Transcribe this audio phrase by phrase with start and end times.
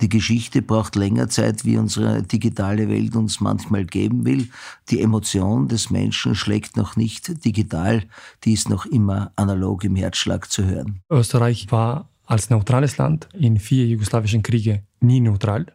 [0.00, 4.48] Die Geschichte braucht länger Zeit, wie unsere digitale Welt uns manchmal geben will.
[4.90, 8.04] Die Emotion des Menschen schlägt noch nicht digital,
[8.44, 11.00] die ist noch immer analog im Herzschlag zu hören.
[11.10, 15.66] Österreich war als neutrales Land in vier jugoslawischen Kriege nie neutral,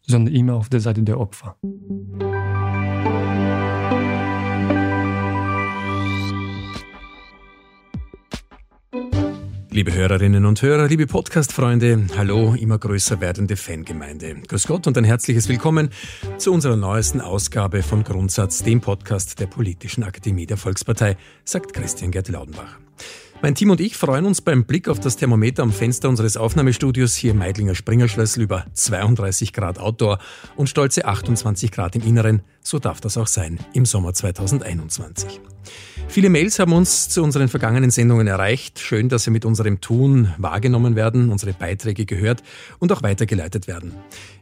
[0.00, 1.56] sondern immer auf der Seite der Opfer.
[9.78, 14.34] Liebe Hörerinnen und Hörer, liebe Podcast-Freunde, hallo, immer größer werdende Fangemeinde.
[14.48, 15.90] Grüß Gott und ein herzliches Willkommen
[16.36, 22.10] zu unserer neuesten Ausgabe von Grundsatz, dem Podcast der Politischen Akademie der Volkspartei, sagt Christian
[22.10, 22.80] Gerd Laudenbach.
[23.40, 27.14] Mein Team und ich freuen uns beim Blick auf das Thermometer am Fenster unseres Aufnahmestudios
[27.14, 30.18] hier im Meidlinger Springerschlössl über 32 Grad Outdoor
[30.56, 32.42] und stolze 28 Grad im Inneren.
[32.62, 35.40] So darf das auch sein im Sommer 2021.
[36.10, 38.78] Viele Mails haben uns zu unseren vergangenen Sendungen erreicht.
[38.80, 42.42] Schön, dass sie mit unserem Tun wahrgenommen werden, unsere Beiträge gehört
[42.78, 43.92] und auch weitergeleitet werden.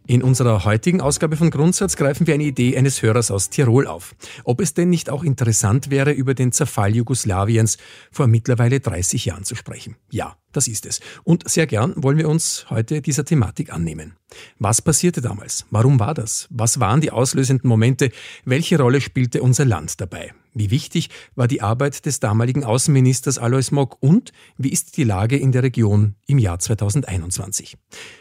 [0.08, 4.14] In unserer heutigen Ausgabe von Grundsatz greifen wir eine Idee eines Hörers aus Tirol auf.
[4.44, 7.76] Ob es denn nicht auch interessant wäre, über den Zerfall Jugoslawiens
[8.12, 9.96] vor mittlerweile 30 Jahren zu sprechen.
[10.10, 11.00] Ja, das ist es.
[11.24, 14.14] Und sehr gern wollen wir uns heute dieser Thematik annehmen.
[14.60, 15.66] Was passierte damals?
[15.70, 16.46] Warum war das?
[16.50, 18.10] Was waren die auslösenden Momente?
[18.44, 20.32] Welche Rolle spielte unser Land dabei?
[20.54, 25.36] Wie wichtig war die Arbeit des damaligen Außenministers Alois Mock und wie ist die Lage
[25.36, 27.76] in der Region im Jahr 2021?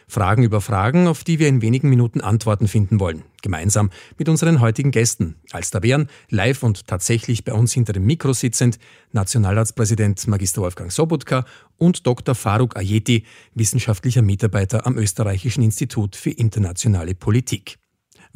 [0.07, 3.23] Fragen über Fragen, auf die wir in wenigen Minuten Antworten finden wollen.
[3.41, 5.35] Gemeinsam mit unseren heutigen Gästen.
[5.51, 8.79] Als da wären, live und tatsächlich bei uns hinter dem Mikro sitzend,
[9.11, 11.45] Nationalratspräsident Magister Wolfgang Sobotka
[11.77, 12.35] und Dr.
[12.35, 17.77] Faruk Ayeti, wissenschaftlicher Mitarbeiter am Österreichischen Institut für internationale Politik.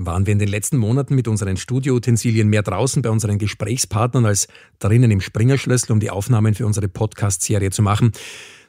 [0.02, 4.47] Waren wir in den letzten Monaten mit unseren Studioutensilien mehr draußen bei unseren Gesprächspartnern als
[4.80, 8.14] drinnen im Springerschlössl, um die Aufnahmen für unsere Podcast-Serie zu machen?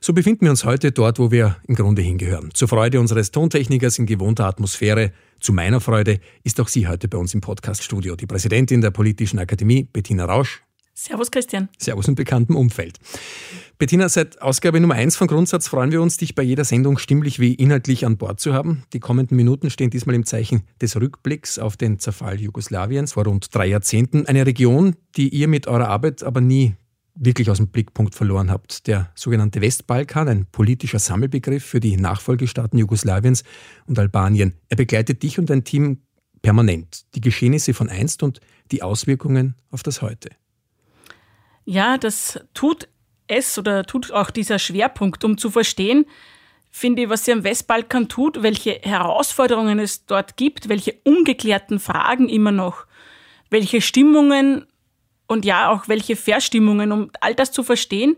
[0.02, 2.48] So befinden wir uns heute dort, wo wir im Grunde hingehören.
[2.54, 5.12] Zur Freude unseres Tontechnikers in gewohnter Atmosphäre.
[5.40, 9.38] Zu meiner Freude ist auch sie heute bei uns im Podcaststudio, die Präsidentin der Politischen
[9.38, 10.62] Akademie, Bettina Rausch.
[10.94, 11.68] Servus Christian.
[11.76, 12.98] Servus im bekannten Umfeld.
[13.78, 17.38] Bettina, seit Ausgabe Nummer 1 von Grundsatz freuen wir uns, dich bei jeder Sendung stimmlich
[17.38, 18.84] wie inhaltlich an Bord zu haben.
[18.94, 23.54] Die kommenden Minuten stehen diesmal im Zeichen des Rückblicks auf den Zerfall Jugoslawiens vor rund
[23.54, 24.24] drei Jahrzehnten.
[24.24, 26.74] Eine Region, die ihr mit eurer Arbeit aber nie
[27.20, 28.86] wirklich aus dem Blickpunkt verloren habt.
[28.86, 33.44] Der sogenannte Westbalkan, ein politischer Sammelbegriff für die Nachfolgestaaten Jugoslawiens
[33.86, 34.54] und Albanien.
[34.68, 35.98] Er begleitet dich und dein Team
[36.42, 37.04] permanent.
[37.14, 38.40] Die Geschehnisse von einst und
[38.72, 40.30] die Auswirkungen auf das Heute.
[41.66, 42.88] Ja, das tut
[43.26, 46.06] es oder tut auch dieser Schwerpunkt, um zu verstehen,
[46.70, 52.28] finde ich, was sie am Westbalkan tut, welche Herausforderungen es dort gibt, welche ungeklärten Fragen
[52.28, 52.86] immer noch,
[53.50, 54.66] welche Stimmungen
[55.30, 58.16] und ja auch welche Verstimmungen, um all das zu verstehen,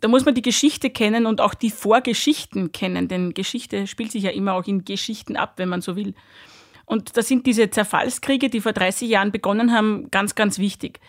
[0.00, 4.24] da muss man die Geschichte kennen und auch die Vorgeschichten kennen, denn Geschichte spielt sich
[4.24, 6.14] ja immer auch in Geschichten ab, wenn man so will.
[6.86, 11.00] Und da sind diese Zerfallskriege, die vor 30 Jahren begonnen haben, ganz, ganz wichtig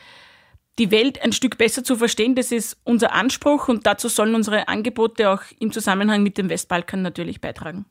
[0.80, 4.68] die Welt ein Stück besser zu verstehen, das ist unser Anspruch und dazu sollen unsere
[4.68, 7.86] Angebote auch im Zusammenhang mit dem Westbalkan natürlich beitragen.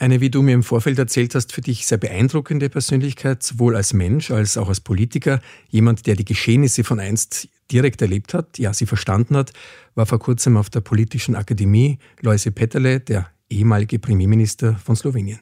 [0.00, 3.92] Eine, wie du mir im Vorfeld erzählt hast, für dich sehr beeindruckende Persönlichkeit, sowohl als
[3.92, 5.40] Mensch als auch als Politiker.
[5.68, 9.52] Jemand, der die Geschehnisse von einst direkt erlebt hat, ja, sie verstanden hat,
[9.94, 15.40] war vor kurzem auf der Politischen Akademie Loise Peterle, der ehemalige Premierminister von Slowenien.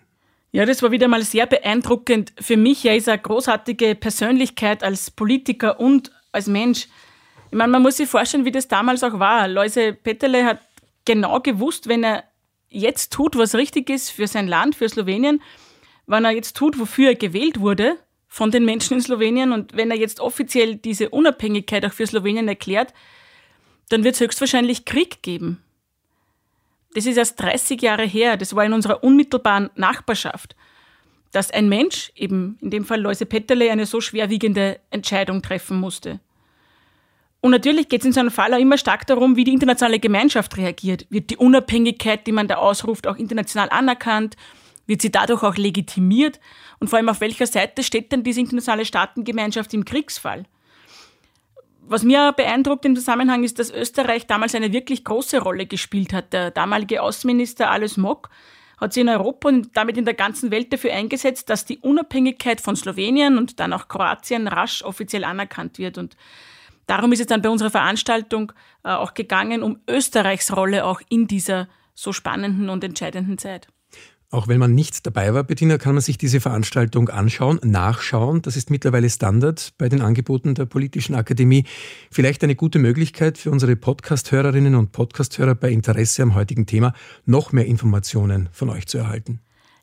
[0.51, 2.33] Ja, das war wieder mal sehr beeindruckend.
[2.41, 6.89] Für mich, er ist eine großartige Persönlichkeit als Politiker und als Mensch.
[7.53, 9.47] Ich meine, man muss sich vorstellen, wie das damals auch war.
[9.47, 10.59] Loise Petterle hat
[11.05, 12.25] genau gewusst, wenn er
[12.69, 15.43] jetzt tut, was richtig ist für sein Land, für Slowenien,
[16.07, 17.99] wenn er jetzt tut, wofür er gewählt wurde
[18.29, 22.49] von den Menschen in Slowenien und wenn er jetzt offiziell diese Unabhängigkeit auch für Slowenien
[22.49, 22.93] erklärt,
[23.89, 25.63] dann wird es höchstwahrscheinlich Krieg geben.
[26.95, 30.57] Das ist erst 30 Jahre her, das war in unserer unmittelbaren Nachbarschaft,
[31.33, 36.21] dass ein Mensch, eben in dem Fall Loise Petterle, eine so schwerwiegende Entscheidung treffen musste.
[37.41, 40.01] Und natürlich geht es in so einem Fall auch immer stark darum, wie die internationale
[40.01, 41.07] Gemeinschaft reagiert.
[41.09, 44.37] Wird die Unabhängigkeit, die man da ausruft, auch international anerkannt?
[44.87, 46.41] Wird sie dadurch auch legitimiert?
[46.81, 50.45] Und vor allem auf welcher Seite steht denn diese internationale Staatengemeinschaft im Kriegsfall?
[51.83, 56.33] Was mir beeindruckt im Zusammenhang ist, dass Österreich damals eine wirklich große Rolle gespielt hat.
[56.33, 58.31] Der damalige Außenminister Alois Mock
[58.79, 62.61] hat sich in Europa und damit in der ganzen Welt dafür eingesetzt, dass die Unabhängigkeit
[62.61, 65.99] von Slowenien und dann auch Kroatien rasch offiziell anerkannt wird.
[65.99, 66.17] Und
[66.89, 68.53] darum ist es dann bei unserer Veranstaltung
[68.83, 73.69] äh, auch gegangen, um Österreichs Rolle auch in dieser so spannenden und entscheidenden Zeit.
[74.31, 78.43] Auch wenn man nicht dabei war, Bettina, kann man sich diese Veranstaltung anschauen, nachschauen.
[78.43, 81.65] Das ist mittlerweile Standard bei den Angeboten der Politischen Akademie.
[82.11, 86.93] Vielleicht eine gute Möglichkeit für unsere Podcast-Hörerinnen und Podcast-Hörer bei Interesse am heutigen Thema,
[87.25, 89.41] noch mehr Informationen von euch zu erhalten.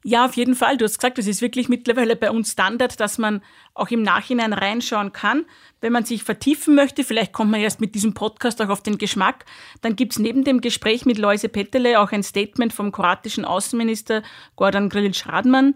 [0.08, 0.78] Ja, auf jeden Fall.
[0.78, 3.42] Du hast gesagt, es ist wirklich mittlerweile bei uns Standard, dass man
[3.74, 5.46] auch im Nachhinein reinschauen kann.
[5.82, 9.00] Wenn man sich vertiefen möchte, vielleicht kommt man erst mit diesem Podcast auch auf den
[9.00, 9.46] Geschmack,
[9.82, 14.22] dann gibt's neben dem Gespräch mit Loise Petele auch ein Statement vom kroatischen Außenminister
[14.56, 15.74] Gordon Grilic-Radman.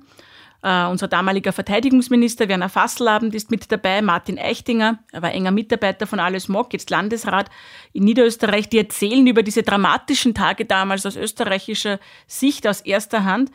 [0.62, 6.06] Uh, unser damaliger Verteidigungsminister Werner Fasselabend ist mit dabei, Martin Eichtinger, er war enger Mitarbeiter
[6.06, 7.50] von Alles Mock, jetzt Landesrat
[7.94, 11.98] in Niederösterreich, die erzählen über diese dramatischen Tage damals aus österreichischer
[12.28, 13.52] Sicht, aus erster Hand.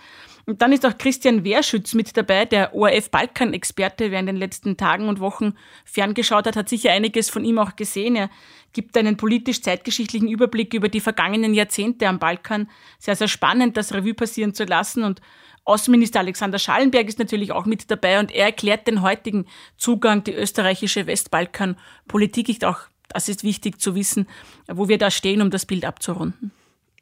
[0.46, 5.08] Und dann ist auch Christian Wehrschütz mit dabei, der ORF-Balkan-Experte, wer in den letzten Tagen
[5.08, 5.54] und Wochen
[5.84, 8.14] ferngeschaut hat, hat sicher einiges von ihm auch gesehen.
[8.14, 8.30] Er
[8.74, 12.68] gibt einen politisch-zeitgeschichtlichen Überblick über die vergangenen Jahrzehnte am Balkan.
[12.98, 15.02] Sehr, sehr spannend, das Revue passieren zu lassen.
[15.02, 15.22] Und
[15.64, 19.46] Außenminister Alexander Schallenberg ist natürlich auch mit dabei und er erklärt den heutigen
[19.78, 22.50] Zugang, die österreichische Westbalkan-Politik.
[22.50, 24.26] Ich auch, das ist wichtig zu wissen,
[24.68, 26.52] wo wir da stehen, um das Bild abzurunden.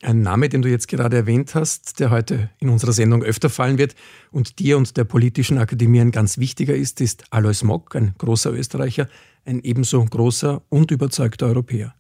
[0.05, 3.79] Ein Name, den du jetzt gerade erwähnt hast, der heute in unserer Sendung öfter fallen
[3.79, 3.95] wird
[4.33, 8.53] und dir und der Politischen Akademie ein ganz wichtiger ist, ist Alois Mock, ein großer
[8.53, 9.07] Österreicher,
[9.47, 11.95] ein ebenso großer und überzeugter Europäer.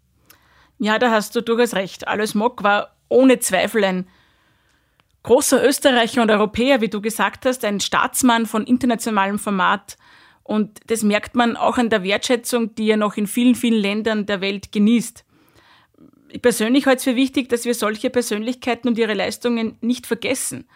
[0.80, 2.08] Ja, da hast du durchaus recht.
[2.08, 4.08] Alois Mock war ohne Zweifel ein
[5.22, 9.96] großer Österreicher und Europäer, wie du gesagt hast, ein Staatsmann von internationalem Format.
[10.42, 14.26] Und das merkt man auch an der Wertschätzung, die er noch in vielen, vielen Ländern
[14.26, 15.24] der Welt genießt
[16.40, 20.68] persönlich halte es für wichtig, dass wir solche Persönlichkeiten und ihre Leistungen nicht vergessen.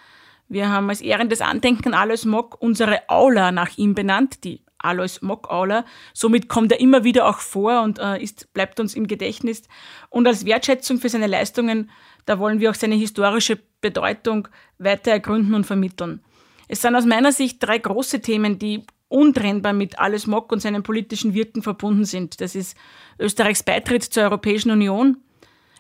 [0.49, 5.19] Wir haben als ehrendes Andenken an Alois Mock unsere Aula nach ihm benannt, die Alois
[5.21, 5.85] Mock Aula.
[6.15, 9.63] Somit kommt er immer wieder auch vor und äh, ist, bleibt uns im Gedächtnis.
[10.11, 11.91] Und als Wertschätzung für seine Leistungen,
[12.27, 14.49] da wollen wir auch seine historische Bedeutung
[14.79, 16.23] weiter ergründen und vermitteln.
[16.69, 20.83] Es sind aus meiner Sicht drei große Themen, die untrennbar mit Alois Mock und seinem
[20.83, 22.41] politischen Wirken verbunden sind.
[22.41, 22.77] Das ist
[23.19, 25.19] Österreichs Beitritt zur Europäischen Union,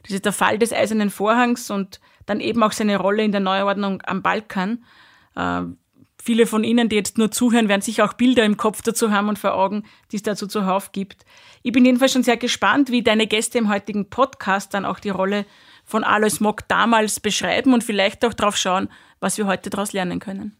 [0.06, 3.40] das ist der Fall des Eisernen Vorhangs und dann eben auch seine Rolle in der
[3.40, 4.84] Neuordnung am Balkan.
[5.34, 5.62] Äh,
[6.22, 9.28] viele von Ihnen, die jetzt nur zuhören, werden sicher auch Bilder im Kopf dazu haben
[9.28, 11.24] und vor Augen, die es dazu zuhauf gibt.
[11.62, 15.10] Ich bin jedenfalls schon sehr gespannt, wie deine Gäste im heutigen Podcast dann auch die
[15.10, 15.46] Rolle
[15.84, 18.88] von Alois Mock damals beschreiben und vielleicht auch darauf schauen,
[19.20, 20.56] was wir heute daraus lernen können.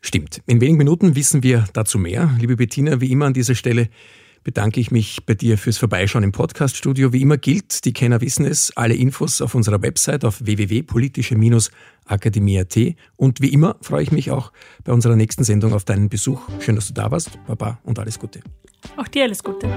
[0.00, 0.42] Stimmt.
[0.46, 2.30] In wenigen Minuten wissen wir dazu mehr.
[2.38, 3.88] Liebe Bettina, wie immer an dieser Stelle
[4.48, 7.12] bedanke ich mich bei dir fürs Vorbeischauen im Podcaststudio.
[7.12, 12.78] Wie immer gilt, die Kenner wissen es, alle Infos auf unserer Website auf www.politische-akademie.at
[13.16, 14.54] und wie immer freue ich mich auch
[14.84, 16.48] bei unserer nächsten Sendung auf deinen Besuch.
[16.60, 17.38] Schön, dass du da warst.
[17.46, 18.40] Baba und alles Gute.
[18.96, 19.68] Auch dir alles Gute.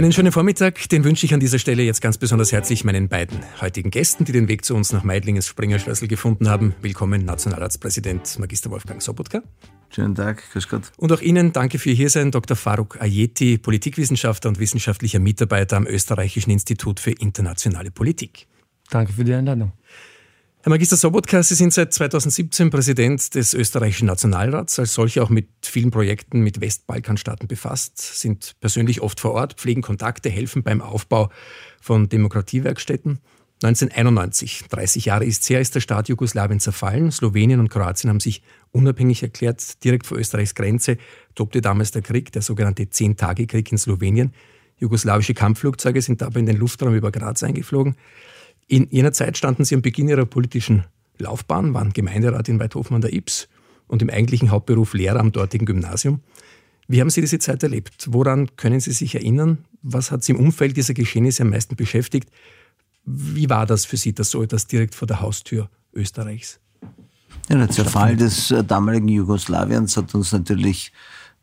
[0.00, 3.38] Einen schönen Vormittag, den wünsche ich an dieser Stelle jetzt ganz besonders herzlich meinen beiden
[3.60, 6.74] heutigen Gästen, die den Weg zu uns nach Meidlingens Springerschlössl gefunden haben.
[6.80, 9.42] Willkommen, Nationalratspräsident Magister Wolfgang Sobotka.
[9.90, 10.90] Schönen Tag, grüß Gott.
[10.96, 12.56] Und auch Ihnen danke für Ihr sein, Dr.
[12.56, 18.46] Faruk Ayeti, Politikwissenschaftler und wissenschaftlicher Mitarbeiter am Österreichischen Institut für internationale Politik.
[18.88, 19.72] Danke für die Einladung.
[20.62, 25.48] Herr Magister Sobotka, Sie sind seit 2017 Präsident des österreichischen Nationalrats, als solcher auch mit
[25.62, 31.30] vielen Projekten mit Westbalkanstaaten befasst, sind persönlich oft vor Ort, pflegen Kontakte, helfen beim Aufbau
[31.80, 33.20] von Demokratiewerkstätten.
[33.62, 37.10] 1991, 30 Jahre ist her, ist der Staat Jugoslawien zerfallen.
[37.10, 39.82] Slowenien und Kroatien haben sich unabhängig erklärt.
[39.82, 40.98] Direkt vor Österreichs Grenze
[41.34, 44.34] tobte damals der Krieg, der sogenannte Zehn-Tage-Krieg in Slowenien.
[44.76, 47.96] Jugoslawische Kampfflugzeuge sind dabei in den Luftraum über Graz eingeflogen.
[48.70, 50.84] In jener Zeit standen Sie am Beginn Ihrer politischen
[51.18, 53.48] Laufbahn, waren Gemeinderat in Weidhofen an der Ips
[53.88, 56.20] und im eigentlichen Hauptberuf Lehrer am dortigen Gymnasium.
[56.86, 58.06] Wie haben Sie diese Zeit erlebt?
[58.12, 59.58] Woran können Sie sich erinnern?
[59.82, 62.30] Was hat Sie im Umfeld dieser Geschehnisse am meisten beschäftigt?
[63.04, 66.60] Wie war das für Sie, das so etwas direkt vor der Haustür Österreichs?
[67.48, 70.92] Ja, der Zerfall des äh, damaligen Jugoslawiens hat uns natürlich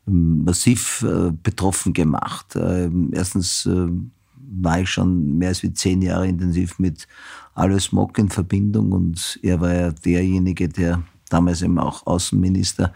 [0.07, 2.55] ähm, massiv äh, betroffen gemacht.
[2.55, 4.11] Ähm, erstens ähm,
[4.49, 7.07] war ich schon mehr als wie zehn Jahre intensiv mit
[7.53, 12.93] Alois Mock in Verbindung und er war ja derjenige, der damals eben auch Außenminister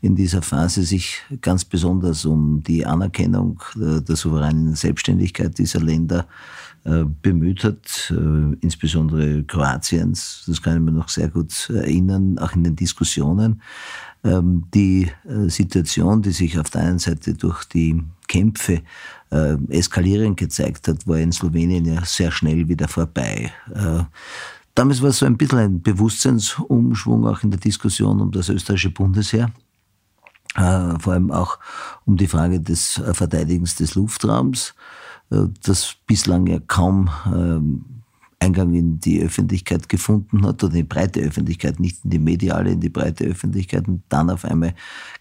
[0.00, 6.61] in dieser Phase sich ganz besonders um die Anerkennung der souveränen Selbstständigkeit dieser Länder äh,
[6.84, 10.42] bemüht hat, äh, insbesondere Kroatiens.
[10.46, 13.62] Das kann ich mir noch sehr gut erinnern, auch in den Diskussionen.
[14.24, 18.82] Ähm, die äh, Situation, die sich auf der einen Seite durch die Kämpfe
[19.30, 23.52] äh, eskalierend gezeigt hat, war in Slowenien ja sehr schnell wieder vorbei.
[23.72, 24.02] Äh,
[24.74, 29.52] damals war so ein bisschen ein Bewusstseinsumschwung auch in der Diskussion um das österreichische Bundesheer.
[30.54, 31.58] Äh, vor allem auch
[32.04, 35.01] um die Frage des Verteidigens des Luftraums, äh,
[35.62, 37.84] das bislang ja kaum ähm,
[38.42, 42.72] Eingang in die Öffentlichkeit gefunden hat oder in die breite Öffentlichkeit, nicht in die mediale,
[42.72, 44.74] in die breite Öffentlichkeit und dann auf einmal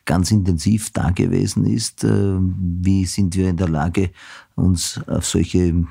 [0.05, 2.03] ganz intensiv da gewesen ist.
[2.03, 4.09] Äh, wie sind wir in der Lage,
[4.55, 5.85] uns auf solche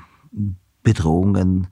[0.83, 1.67] Bedrohungen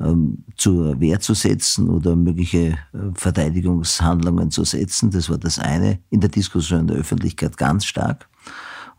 [0.00, 5.10] ähm, zur Wehr zu setzen oder mögliche äh, Verteidigungshandlungen zu setzen.
[5.10, 8.29] Das war das eine in der Diskussion der Öffentlichkeit ganz stark.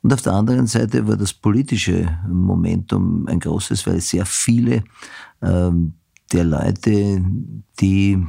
[0.03, 4.83] Und auf der anderen Seite war das politische Momentum ein großes, weil sehr viele
[5.41, 5.93] ähm,
[6.31, 7.23] der Leute,
[7.79, 8.25] die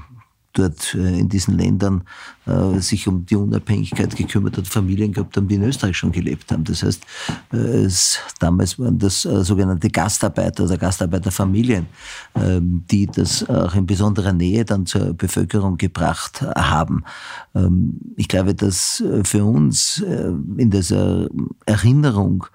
[0.53, 2.05] dort äh, in diesen Ländern
[2.47, 6.51] äh, sich um die Unabhängigkeit gekümmert hat, Familien gehabt haben, die in Österreich schon gelebt
[6.53, 6.65] haben.
[6.65, 7.03] Das heißt,
[7.53, 11.87] äh, es, damals waren das sogenannte Gastarbeiter oder Gastarbeiterfamilien,
[12.35, 17.05] ähm, die das auch in besonderer Nähe dann zur Bevölkerung gebracht haben.
[17.55, 21.29] Ähm, ich glaube, dass für uns in dieser
[21.67, 22.47] Erinnerung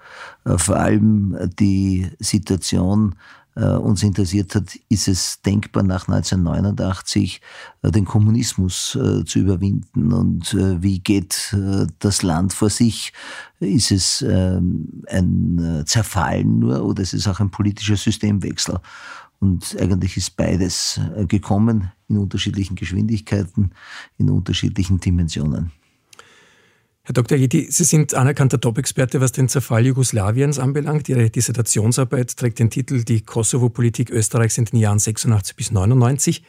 [0.44, 3.14] vor allem die Situation
[3.64, 7.40] uns interessiert hat, ist es denkbar, nach 1989
[7.82, 11.56] äh, den Kommunismus äh, zu überwinden und wie geht
[11.98, 13.12] das Land vor sich?
[13.60, 18.78] Ist es ähm, ein Zerfallen nur oder ist es auch ein politischer Systemwechsel?
[19.40, 23.70] Und eigentlich ist beides gekommen in unterschiedlichen Geschwindigkeiten,
[24.16, 25.70] in unterschiedlichen Dimensionen.
[27.08, 27.38] Herr Dr.
[27.38, 31.08] Jedi, Sie sind anerkannter Top-Experte, was den Zerfall Jugoslawiens anbelangt.
[31.08, 36.42] Ihre Dissertationsarbeit trägt den Titel Die Kosovo-Politik Österreichs in den Jahren 86 bis 99.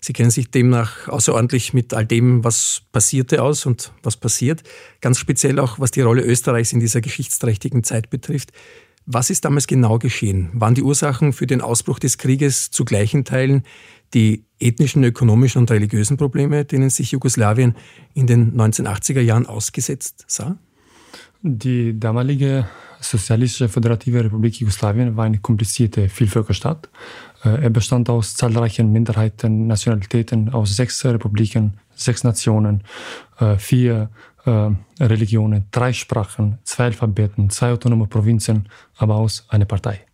[0.00, 4.62] Sie kennen sich demnach außerordentlich mit all dem, was passierte aus und was passiert.
[5.02, 8.52] Ganz speziell auch, was die Rolle Österreichs in dieser geschichtsträchtigen Zeit betrifft.
[9.04, 10.48] Was ist damals genau geschehen?
[10.54, 13.62] Waren die Ursachen für den Ausbruch des Krieges zu gleichen Teilen
[14.14, 17.76] die ethnischen, ökonomischen und religiösen Probleme, denen sich Jugoslawien
[18.14, 20.58] in den 1980er Jahren ausgesetzt sah?
[21.42, 22.66] Die damalige
[23.00, 26.88] Sozialistische Föderative Republik Jugoslawien war eine komplizierte Vielvölkerstaat.
[27.44, 32.82] Äh, er bestand aus zahlreichen Minderheiten, Nationalitäten, aus sechs Republiken, sechs Nationen,
[33.38, 34.10] äh, vier
[34.44, 40.07] äh, Religionen, drei Sprachen, zwei Alphabeten, zwei autonome Provinzen, aber aus einer Partei.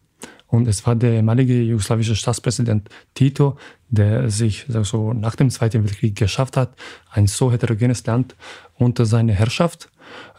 [0.55, 3.57] Und es war der ehemalige jugoslawische Staatspräsident Tito,
[3.89, 6.77] der sich also nach dem Zweiten Weltkrieg geschafft hat,
[7.11, 8.37] ein so heterogenes Land
[8.77, 9.91] unter seiner Herrschaft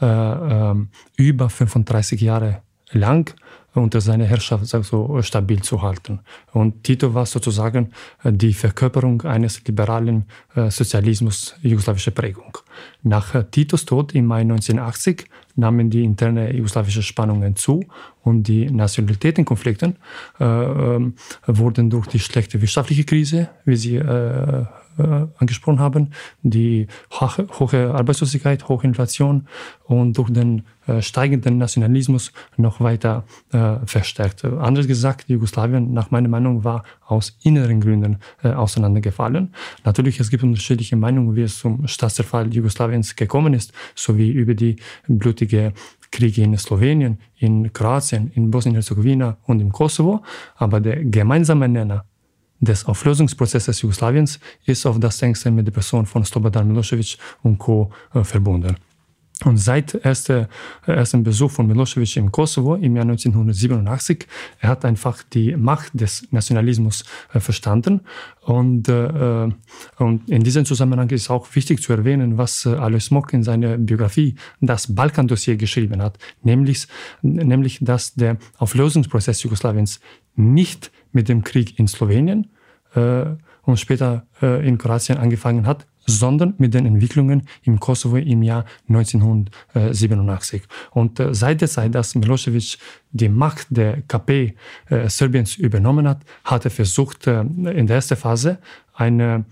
[0.02, 0.76] äh, äh,
[1.18, 3.36] über 35 Jahre lang
[3.74, 6.22] unter seiner Herrschaft so stabil zu halten.
[6.54, 7.92] Und Tito war sozusagen
[8.24, 12.58] äh, die Verkörperung eines liberalen äh, Sozialismus jugoslawischer Prägung.
[13.04, 15.26] Nach äh, Titos Tod im Mai 1980
[15.56, 17.84] nahmen die interne jugoslawische Spannungen zu
[18.24, 19.96] und die Nationalitätenkonflikte
[20.40, 21.12] äh, äh,
[21.48, 24.66] wurden durch die schlechte wirtschaftliche Krise, wie sie äh,
[24.98, 26.12] äh, angesprochen haben,
[26.42, 29.48] die hohe Arbeitslosigkeit, hohe Inflation
[29.84, 34.46] und durch den äh, steigenden Nationalismus noch weiter äh, verstärkt.
[34.46, 39.54] Anders gesagt, Jugoslawien nach meiner Meinung war aus inneren Gründen äh, auseinandergefallen.
[39.84, 44.76] Natürlich, es gibt unterschiedliche Meinungen, wie es zum Staatszerfall Jugoslawiens gekommen ist, sowie über die
[45.08, 45.74] blutige
[46.12, 50.24] Kriege in Slowenien, in Kroatien, in Bosnien-Herzegowina und im Kosovo.
[50.56, 52.06] Aber der gemeinsame Nenner
[52.60, 57.92] des Auflösungsprozesses Jugoslawiens ist auf das engste mit der Person von Slobodan Milosevic und Co.
[58.14, 58.76] Äh, verbunden.
[59.44, 60.48] Und seit erster,
[60.86, 64.28] ersten Besuch von Milosevic im Kosovo im Jahr 1987,
[64.60, 68.02] er hat einfach die Macht des Nationalismus äh, verstanden.
[68.42, 69.50] Und, äh,
[69.98, 73.78] und in diesem Zusammenhang ist auch wichtig zu erwähnen, was äh, Alois Mock in seiner
[73.78, 76.88] Biografie, das Balkan-Dossier geschrieben hat, nämlich,
[77.22, 80.00] nämlich, dass der Auflösungsprozess Jugoslawiens
[80.36, 82.52] nicht mit dem Krieg in Slowenien
[82.94, 83.26] äh,
[83.64, 88.66] und später äh, in Kroatien angefangen hat, sondern mit den Entwicklungen im Kosovo im Jahr
[88.88, 90.64] 1987.
[90.92, 92.78] Und äh, seit der Zeit, dass Milosevic
[93.12, 94.56] die Macht der KP
[94.90, 98.60] äh, Serbiens übernommen hat, hat er versucht, äh, in der ersten Phase
[98.94, 99.46] eine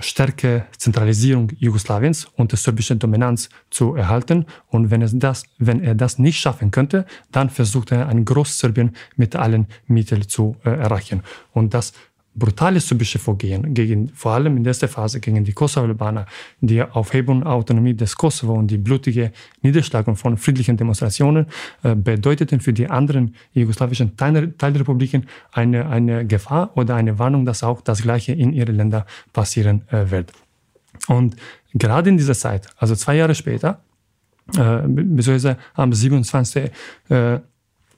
[0.00, 4.46] stärke Zentralisierung Jugoslawiens und der serbischen Dominanz zu erhalten.
[4.68, 8.94] Und wenn, es das, wenn er das nicht schaffen könnte, dann versucht er ein Großserbien
[9.16, 11.22] mit allen Mitteln zu äh, erreichen.
[11.52, 11.92] Und das
[12.36, 16.26] brutale serbische Vorgehen gegen, vor allem in der ersten Phase gegen die Kosovo-Albaner,
[16.60, 21.46] die Aufhebung der Autonomie des Kosovo und die blutige Niederschlagung von friedlichen Demonstrationen
[21.82, 27.80] äh, bedeuteten für die anderen jugoslawischen Teilrepubliken eine, eine Gefahr oder eine Warnung, dass auch
[27.80, 30.32] das Gleiche in ihren Ländern passieren äh, wird.
[31.08, 31.36] Und
[31.74, 33.80] gerade in dieser Zeit, also zwei Jahre später,
[34.54, 36.70] äh, beziehungsweise am 27.
[37.08, 37.38] Äh,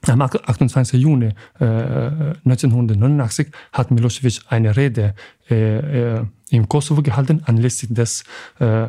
[0.07, 0.99] am 28.
[0.99, 5.13] Juni äh, 1989 hat Milosevic eine Rede
[5.49, 8.23] äh, äh, im Kosovo gehalten anlässlich des
[8.59, 8.87] äh,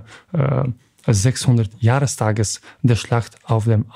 [1.07, 3.87] 600-Jahrestages äh, der Schlacht auf dem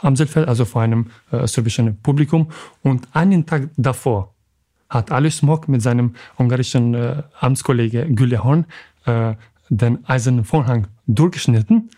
[0.00, 2.50] Amselfeld, also vor einem äh, serbischen Publikum.
[2.82, 4.34] Und einen Tag davor
[4.88, 6.94] hat Alois Mok mit seinem ungarischen
[7.40, 8.66] Amtskollege Gülle Horn
[9.68, 11.90] den eisernen Vorhang durchgeschnitten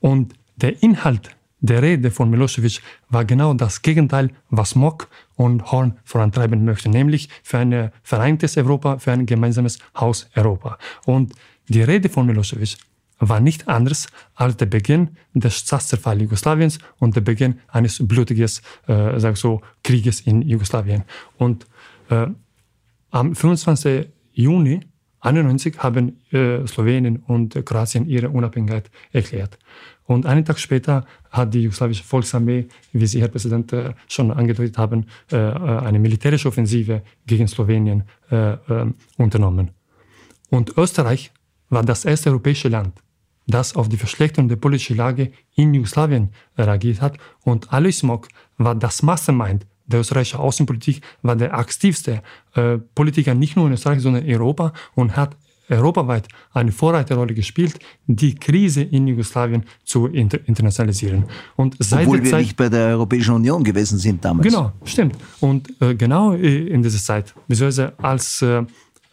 [0.00, 5.96] und der Inhalt Die Rede von Milosevic war genau das Gegenteil, was Mock und Horn
[6.02, 10.76] vorantreiben möchten, nämlich für ein vereintes Europa, für ein gemeinsames Haus Europa.
[11.06, 11.34] Und
[11.68, 12.78] die Rede von Milosevic
[13.20, 18.50] war nicht anders als der Beginn des Staatszerfalls Jugoslawiens und der Beginn eines blutigen
[18.88, 21.04] äh, sag so, Krieges in Jugoslawien.
[21.38, 21.66] Und
[22.10, 22.26] äh,
[23.12, 24.08] am 25.
[24.32, 24.80] Juni
[25.20, 29.56] 1991 haben äh, Slowenien und Kroatien ihre Unabhängigkeit erklärt.
[30.04, 34.78] Und einen Tag später hat die jugoslawische Volksarmee, wie Sie, Herr Präsident, äh, schon angedeutet
[34.78, 38.04] haben, äh, äh eine militärische Offensive gegen Slowenien
[39.18, 39.72] unternommen.
[40.48, 41.32] Und Österreich
[41.68, 43.02] war das erste europäische Land,
[43.46, 47.18] das auf die Verschlechterung der politischen Lage in Jugoslawien reagiert hat.
[47.44, 52.22] Und Alois Mock war das Mastermind der österreichischen Außenpolitik, war der aktivste
[52.94, 55.36] Politiker nicht nur in Österreich, sondern in Europa und hat
[55.68, 61.24] europaweit eine Vorreiterrolle gespielt, die Krise in Jugoslawien zu inter internationalisieren.
[61.56, 64.46] Und seit Obwohl wir Zeit, nicht bei der Europäischen Union gewesen sind damals.
[64.46, 65.16] Genau, stimmt.
[65.40, 68.64] Und äh, genau in dieser Zeit, beziehungsweise als äh,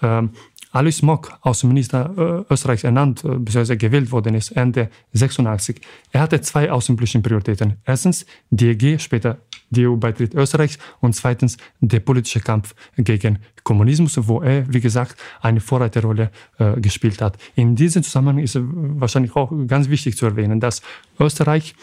[0.01, 0.31] ähm,
[0.71, 3.75] Alois Mock, Außenminister äh, Österreichs ernannt, äh, bzw.
[3.75, 5.81] gewählt worden ist, Ende 86.
[6.11, 7.77] Er hatte zwei außenpolitische Prioritäten.
[7.85, 9.39] Erstens die EG, später
[9.69, 15.59] die EU-Beitritt Österreichs und zweitens der politische Kampf gegen Kommunismus, wo er, wie gesagt, eine
[15.59, 17.37] Vorreiterrolle äh, gespielt hat.
[17.55, 20.81] In diesem Zusammenhang ist wahrscheinlich auch ganz wichtig zu erwähnen, dass
[21.19, 21.75] Österreich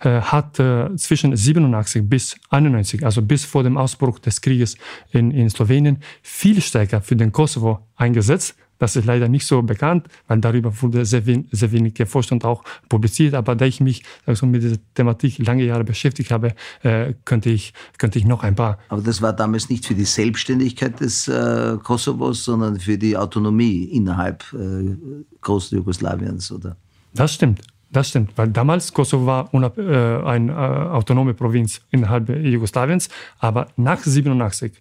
[0.00, 4.76] äh, hat äh, zwischen 87 bis 91, also bis vor dem Ausbruch des Krieges
[5.12, 8.56] in, in Slowenien, viel stärker für den Kosovo eingesetzt.
[8.78, 12.44] Das ist leider nicht so bekannt, weil darüber wurde sehr, wenig, sehr wenig geforscht und
[12.44, 13.34] auch publiziert.
[13.34, 17.72] Aber da ich mich also mit dieser Thematik lange Jahre beschäftigt habe, äh, könnte, ich,
[17.98, 18.78] könnte ich noch ein paar.
[18.88, 23.84] Aber das war damals nicht für die Selbstständigkeit des äh, Kosovos, sondern für die Autonomie
[23.84, 24.96] innerhalb äh,
[25.40, 26.76] Großjugoslawiens, oder?
[27.14, 27.62] Das stimmt.
[27.90, 33.08] Das stimmt, weil damals Kosovo war äh, eine äh, autonome Provinz innerhalb Jugoslawiens,
[33.38, 34.74] aber nach 87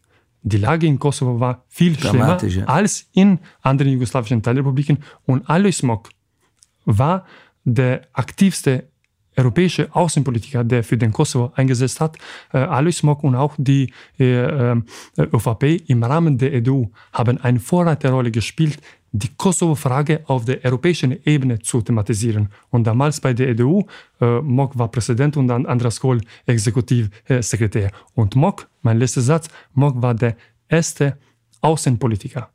[0.49, 2.65] die Lage in Kosovo war viel schlimmer ja.
[2.65, 6.09] als in anderen jugoslawischen Teilrepubliken und Alois Mok
[6.85, 7.25] war
[7.63, 8.87] der aktivste
[9.37, 12.17] europäische Außenpolitiker, der für den Kosovo eingesetzt hat.
[12.51, 14.81] Äh, Alois Mok und auch die äh, äh,
[15.17, 18.79] ÖVP im Rahmen der EDU haben eine Vorreiterrolle gespielt,
[19.11, 22.49] die Kosovo-Frage auf der europäischen Ebene zu thematisieren.
[22.69, 23.85] Und damals bei der EDU,
[24.19, 27.91] äh, Mok war Präsident und Andras Kohl Exekutivsekretär.
[28.15, 30.35] Und Mok, mein letzter Satz, Mok war der
[30.69, 31.17] erste
[31.61, 32.49] Außenpolitiker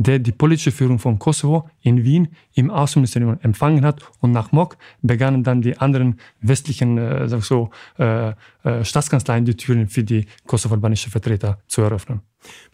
[0.00, 4.00] der die politische Führung von Kosovo in Wien im Außenministerium empfangen hat.
[4.20, 8.30] Und nach Mok begannen dann die anderen westlichen äh, so, äh,
[8.64, 12.22] äh, Staatskanzleien die Türen für die kosovo-albanische Vertreter zu eröffnen.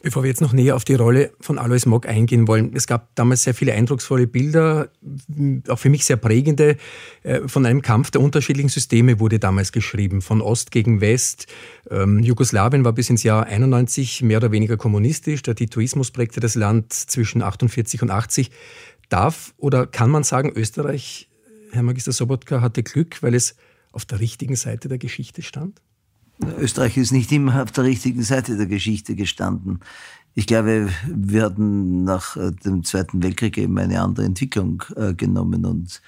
[0.03, 3.15] Bevor wir jetzt noch näher auf die Rolle von Alois Mock eingehen wollen, es gab
[3.17, 4.91] damals sehr viele eindrucksvolle Bilder,
[5.69, 6.77] auch für mich sehr prägende.
[7.23, 11.47] Äh, von einem Kampf der unterschiedlichen Systeme wurde damals geschrieben, von Ost gegen West.
[11.91, 15.43] Ähm, Jugoslawien war bis ins Jahr 91 mehr oder weniger kommunistisch.
[15.43, 18.51] Der Titoismus prägte das Land zwischen 48 und 80.
[19.09, 21.29] Darf oder kann man sagen, Österreich,
[21.73, 23.57] Herr Magister Sobotka, hatte Glück, weil es
[23.93, 25.81] auf der richtigen Seite der Geschichte stand?
[26.59, 29.81] Österreich ist nicht immer auf der richtigen Seite der Geschichte gestanden.
[30.35, 35.65] Ich glaube, wir hatten nach äh, dem Zweiten Weltkrieg eben eine andere Entwicklung äh, genommen
[35.65, 36.03] und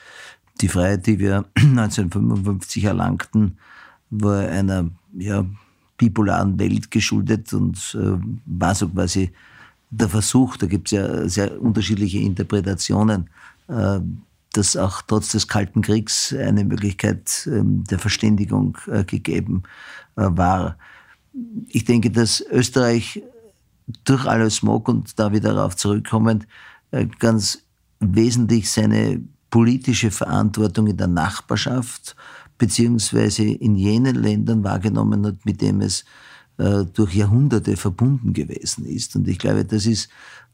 [0.60, 3.56] die Freiheit, die wir 1955 erlangten,
[4.10, 5.46] war einer ja,
[5.96, 9.30] bipolaren Welt geschuldet und äh, war so quasi
[9.90, 13.30] der Versuch, da gibt es ja sehr unterschiedliche Interpretationen,
[13.68, 14.00] äh,
[14.52, 19.64] dass auch trotz des Kalten Kriegs eine Möglichkeit ähm, der Verständigung äh, gegeben
[20.16, 20.78] äh, war.
[21.68, 23.22] Ich denke, dass Österreich
[24.04, 26.46] durch alles Smog und da wieder darauf zurückkommend
[26.90, 27.62] äh, ganz
[28.00, 32.16] wesentlich seine politische Verantwortung in der Nachbarschaft
[32.58, 36.04] beziehungsweise in jenen Ländern wahrgenommen hat, mit dem es
[36.92, 39.14] durch Jahrhunderte verbunden gewesen ist.
[39.14, 40.08] Und ich glaube, das ist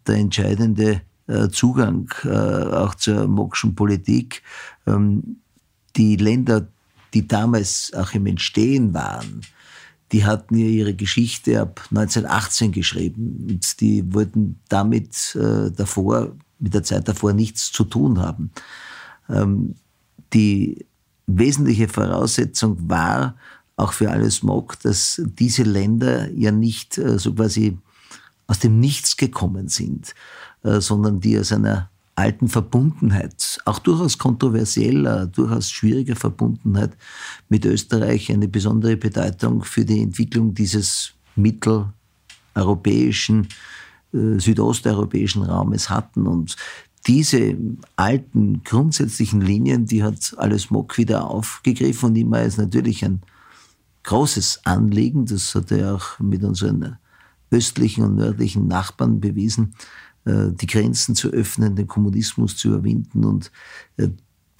[0.07, 1.01] der entscheidende
[1.49, 4.43] Zugang äh, auch zur Mokschen Politik.
[4.87, 5.37] Ähm,
[5.97, 6.69] die Länder,
[7.15, 9.41] die damals auch im Entstehen waren,
[10.13, 16.75] die hatten ja ihre Geschichte ab 1918 geschrieben und die wollten damit äh, davor, mit
[16.75, 18.51] der Zeit davor nichts zu tun haben.
[19.29, 19.77] Ähm,
[20.33, 20.85] die
[21.27, 23.37] wesentliche Voraussetzung war
[23.77, 27.79] auch für alles Mock, dass diese Länder ja nicht so quasi
[28.47, 30.15] aus dem Nichts gekommen sind, äh,
[30.65, 36.97] sondern die aus einer alten Verbundenheit, auch durchaus kontroversieller, durchaus schwieriger Verbundenheit
[37.49, 43.49] mit Österreich eine besondere Bedeutung für die Entwicklung dieses mitteleuropäischen,
[44.13, 46.29] äh, südosteuropäischen Raumes hatten.
[46.29, 46.55] Und
[47.07, 47.57] diese
[47.97, 53.23] alten grundsätzlichen Linien, die hat alles Mock wieder aufgegriffen und immer ist natürlich ein
[54.05, 56.97] großes Anliegen, das hat er auch mit unseren
[57.51, 63.51] östlichen und nördlichen Nachbarn bewiesen, äh, die Grenzen zu öffnen, den Kommunismus zu überwinden und
[63.97, 64.09] äh,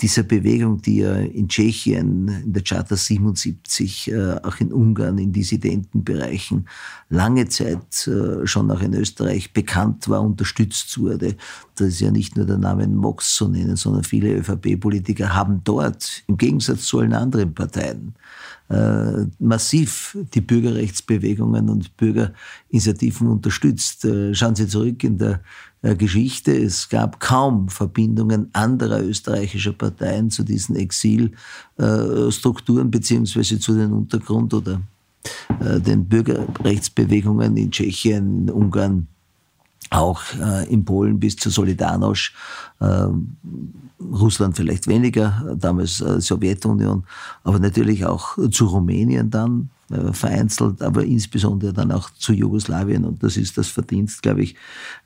[0.01, 5.33] dieser Bewegung, die ja in Tschechien, in der Charta 77, äh, auch in Ungarn, in
[5.33, 6.69] Dissidentenbereichen
[7.11, 8.11] lange Zeit
[8.45, 11.37] schon auch in Österreich bekannt war, unterstützt wurde.
[11.77, 16.25] Das ist ja nicht nur der Name Mox zu nennen, sondern viele ÖVP-Politiker haben dort,
[16.27, 18.15] im Gegensatz zu allen anderen Parteien,
[18.71, 24.07] äh, massiv die Bürgerrechtsbewegungen und Bürgerinitiativen unterstützt.
[24.07, 25.43] Äh, schauen Sie zurück in der
[25.83, 26.57] äh, Geschichte.
[26.57, 34.81] Es gab kaum Verbindungen anderer österreichischer Parteien zu diesen Exilstrukturen beziehungsweise zu den Untergrund- oder
[35.59, 39.09] den Bürgerrechtsbewegungen in Tschechien, in Ungarn,
[39.91, 42.33] auch äh, in Polen bis zu Solidarność,
[42.81, 43.07] äh,
[44.01, 47.05] Russland vielleicht weniger, damals äh, Sowjetunion,
[47.43, 49.71] aber natürlich auch zu Rumänien dann,
[50.13, 53.05] vereinzelt, aber insbesondere dann auch zu Jugoslawien.
[53.05, 54.57] Und das ist das Verdienst, glaube ich,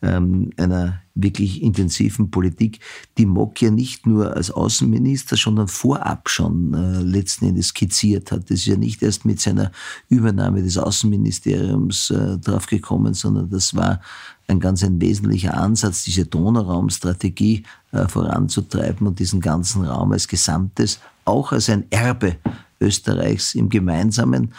[0.03, 2.81] ähm, einer wirklich intensiven Politik,
[3.17, 8.51] die Mock ja nicht nur als Außenminister, sondern vorab schon äh, letzten Endes skizziert hat.
[8.51, 9.73] Das ist ja nicht erst mit seiner
[10.09, 14.01] Übernahme des Außenministeriums äh, draufgekommen, sondern das war
[14.47, 21.01] ein ganz ein wesentlicher Ansatz, diese Donauraumstrategie äh, voranzutreiben und diesen ganzen Raum als Gesamtes
[21.25, 22.37] auch als ein Erbe
[22.81, 24.53] Österreichs im Gemeinsamen,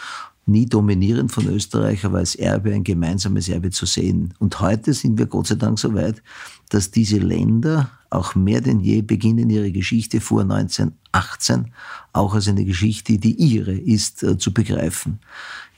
[0.46, 4.34] nie dominierend von Österreich, aber als Erbe, ein gemeinsames Erbe zu sehen.
[4.38, 6.22] Und heute sind wir Gott sei Dank so weit,
[6.70, 11.72] dass diese Länder auch mehr denn je beginnen ihre Geschichte vor 1918
[12.12, 15.20] auch als eine Geschichte, die ihre ist, äh, zu begreifen.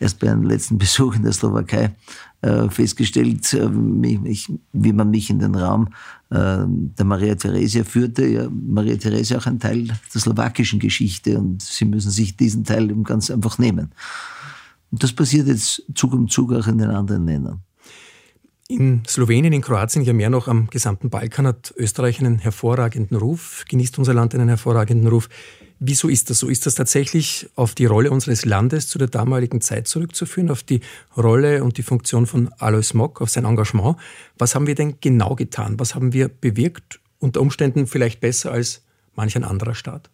[0.01, 1.95] Erst bei einem letzten Besuch in der Slowakei
[2.41, 5.89] äh, festgestellt, äh, wie man mich in den Raum
[6.35, 8.27] der Maria Theresia führte.
[8.27, 12.89] Ja, Maria Theresia auch ein Teil der slowakischen Geschichte und sie müssen sich diesen Teil
[13.03, 13.91] ganz einfach nehmen.
[14.91, 17.61] Und das passiert jetzt Zug um Zug auch in den anderen Ländern.
[18.69, 23.65] In Slowenien, in Kroatien, ja mehr noch am gesamten Balkan hat Österreich einen hervorragenden Ruf,
[23.69, 25.29] genießt unser Land einen hervorragenden Ruf.
[25.79, 26.49] Wieso ist das so?
[26.49, 30.81] Ist das tatsächlich auf die Rolle unseres Landes zu der damaligen Zeit zurückzuführen, auf die
[31.17, 33.97] Rolle und die Funktion von Alois Mock, auf sein Engagement?
[34.39, 35.79] Was haben wir denn genau getan?
[35.81, 37.01] Was haben wir bewirkt?
[37.19, 38.83] Unter Umständen vielleicht besser als
[39.17, 40.09] manch ein anderer Staat?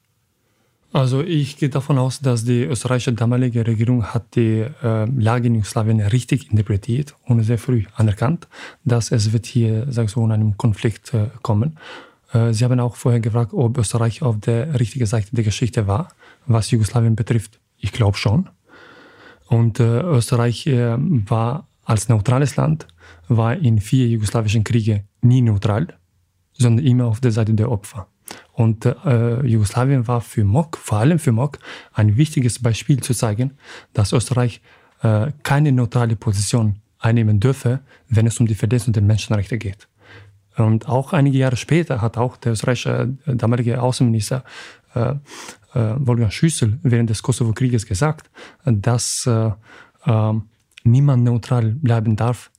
[0.98, 5.54] Also ich gehe davon aus, dass die österreichische damalige Regierung hat die äh, Lage in
[5.54, 8.48] Jugoslawien richtig interpretiert und sehr früh anerkannt,
[8.84, 11.78] dass es wird hier, sag so, in einem Konflikt äh, kommen.
[12.32, 16.08] Äh, Sie haben auch vorher gefragt, ob Österreich auf der richtigen Seite der Geschichte war,
[16.46, 17.60] was Jugoslawien betrifft.
[17.76, 18.48] Ich glaube schon.
[19.46, 22.88] Und äh, Österreich äh, war als neutrales Land,
[23.28, 25.86] war in vier jugoslawischen Kriegen nie neutral,
[26.54, 28.08] sondern immer auf der Seite der Opfer.
[28.52, 31.58] Und äh, Jugoslawien war für Mock, vor allem für Mock,
[31.92, 33.52] ein wichtiges Beispiel zu zeigen,
[33.92, 34.60] dass Österreich
[35.02, 39.88] äh, keine neutrale Position einnehmen dürfe, wenn es um die Verletzung der Menschenrechte geht.
[40.56, 44.44] Und auch einige Jahre später hat auch der österreichische äh, damalige Außenminister
[44.94, 45.14] äh,
[45.74, 48.30] äh, Wolfgang Schüssel während des Kosovo-Krieges gesagt,
[48.64, 49.50] dass äh,
[50.06, 50.32] äh,
[50.84, 52.50] niemand neutral bleiben darf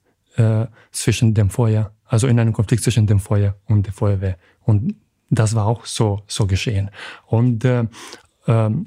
[0.92, 4.38] zwischen dem Feuer, also in einem Konflikt zwischen dem Feuer und der Feuerwehr.
[4.62, 4.96] Und
[5.30, 6.90] das war auch so, so geschehen.
[7.28, 7.86] Und äh,
[8.48, 8.86] ähm,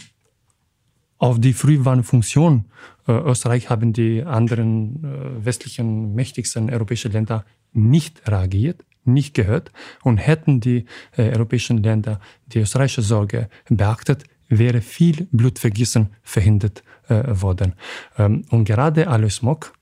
[1.18, 2.64] auf die Frühwarnfunktion
[3.06, 9.72] äh, Österreich haben die anderen äh, westlichen mächtigsten europäischen Länder nicht reagiert nicht gehört.
[10.02, 17.22] Und hätten die äh, europäischen Länder die österreichische Sorge beachtet, wäre viel Blutvergießen verhindert äh,
[17.28, 17.74] worden.
[18.18, 19.72] Ähm, und gerade Alois Mock,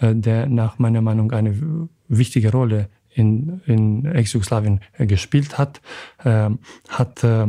[0.00, 5.80] äh, der nach meiner Meinung eine wichtige Rolle in, in Ex-Jugoslawien äh, gespielt hat,
[6.24, 7.46] ähm, hat äh,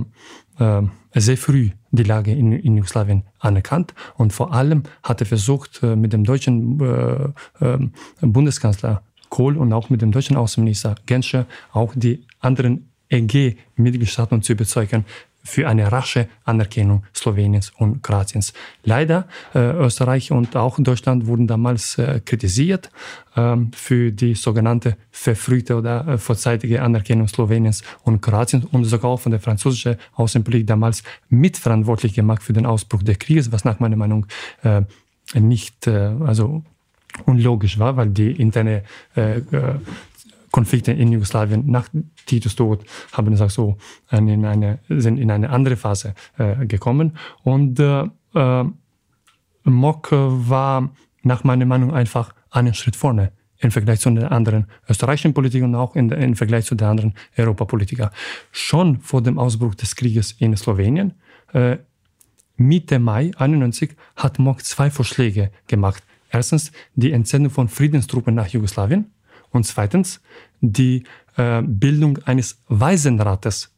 [0.60, 0.82] äh,
[1.16, 6.14] sehr früh die Lage in, in Jugoslawien anerkannt und vor allem hat er versucht, mit
[6.14, 6.78] dem deutschen
[8.22, 15.06] Bundeskanzler Kohl und auch mit dem deutschen Außenminister Genscher auch die anderen EG-Mitgliedstaaten zu überzeugen
[15.50, 18.54] für eine rasche Anerkennung Sloweniens und Kroatiens.
[18.84, 22.92] Leider, äh, Österreich und auch Deutschland wurden damals äh, kritisiert
[23.36, 29.32] äh, für die sogenannte verfrühte oder äh, vorzeitige Anerkennung Sloweniens und Kroatiens und sogar von
[29.32, 34.28] der französischen Außenpolitik damals mitverantwortlich gemacht für den Ausbruch des Krieges, was nach meiner Meinung
[34.64, 34.82] äh,
[35.34, 36.64] nicht, äh, also
[37.26, 38.84] unlogisch war, weil die interne
[39.16, 39.42] äh,
[40.52, 41.90] Konflikte in Jugoslawien nach
[42.26, 43.78] Titus Tod haben gesagt, so
[44.12, 47.18] in eine, sind in eine andere Phase äh, gekommen.
[47.44, 48.64] Und äh, äh,
[49.64, 50.90] Mock war
[51.24, 55.76] nach meiner Meinung einfach einen Schritt vorne im Vergleich zu den anderen österreichischen Politikern und
[55.76, 58.10] auch in, im Vergleich zu den anderen Europapolitikern.
[58.52, 61.14] Schon vor dem Ausbruch des Krieges in Slowenien,
[61.54, 61.78] äh,
[62.56, 66.04] Mitte Mai 91, hat MOK zwei Vorschläge gemacht.
[66.30, 69.12] Erstens die Entsendung von Friedenstruppen nach Jugoslawien
[69.52, 70.22] und zweitens
[70.62, 71.04] die
[71.38, 73.72] äh, Bildung eines Waisenrates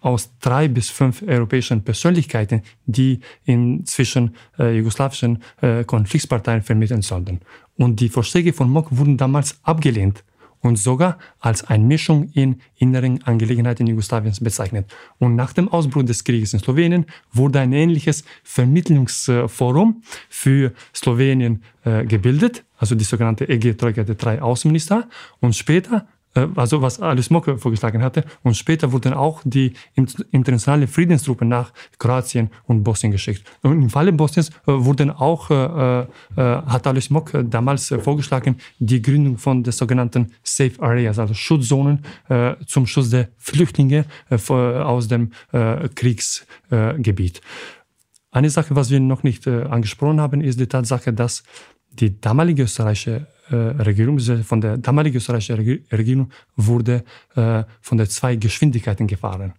[0.00, 7.40] aus drei bis fünf europäischen Persönlichkeiten, die inzwischen äh, jugoslawischen äh, Konfliktsparteien vermitteln sollten.
[7.76, 10.24] Und die Vorschläge von MOK wurden damals abgelehnt
[10.62, 14.86] und sogar als eine Mischung in inneren Angelegenheiten Jugoslawiens bezeichnet.
[15.18, 22.06] Und nach dem Ausbruch des Krieges in Slowenien wurde ein ähnliches Vermittlungsforum für Slowenien äh,
[22.06, 25.08] gebildet, also die sogenannte EG-Troika der drei Außenminister.
[25.40, 28.24] Und später also was Alice Mocke vorgeschlagen hatte.
[28.42, 29.74] Und später wurden auch die
[30.30, 33.44] internationalen Friedenstruppen nach Kroatien und Bosnien geschickt.
[33.62, 38.56] Und im Falle Bosniens äh, wurden auch, äh, äh, hat Alice Mock damals äh, vorgeschlagen,
[38.78, 45.08] die Gründung von den sogenannten Safe Areas, also Schutzzonen äh, zum Schutz der Flüchtlinge aus
[45.08, 45.30] dem
[45.94, 47.40] Kriegsgebiet.
[48.30, 51.42] Eine Sache, was wir noch nicht angesprochen haben, ist die Tatsache, dass
[51.90, 55.56] die damalige österreichische äh, Regierung, von der damaligen österreichischen
[55.90, 59.54] Regierung wurde äh, von der zwei Geschwindigkeiten gefahren.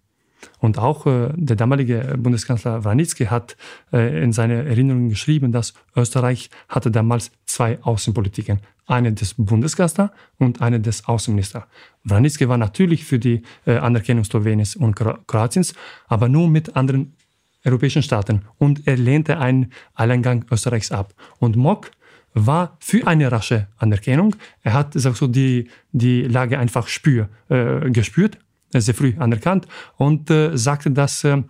[0.60, 3.56] Und auch äh, der damalige Bundeskanzler Wranitzky hat
[3.91, 8.60] in seiner Erinnerung geschrieben, dass Österreich hatte damals zwei Außenpolitiken.
[8.86, 11.63] Eine des Bundeskanzlers und eine des Außenministers.
[12.04, 15.74] Wranitzky war natürlich für die Anerkennung Sloweniens und Kroatiens,
[16.08, 17.15] aber nur mit anderen
[17.63, 18.41] europäischen Staaten.
[18.58, 21.13] Und er lehnte einen Alleingang Österreichs ab.
[21.39, 21.91] Und Mock
[22.34, 24.36] war für eine rasche Anerkennung.
[24.62, 28.38] Er hat sag so, die, die Lage einfach spür, äh, gespürt,
[28.72, 29.67] sehr früh anerkannt
[29.98, 31.43] und äh, sagte, dass äh,